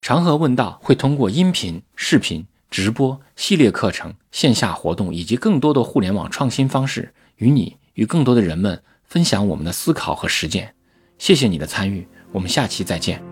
[0.00, 10.74] 长河问道会通过音频、视频、直播、系列课程、线下活动以及更多的互联网创新方式，与你与更多的人们分享我们的思考和实践。
[11.18, 13.31] 谢谢你的参与，我们下期再见。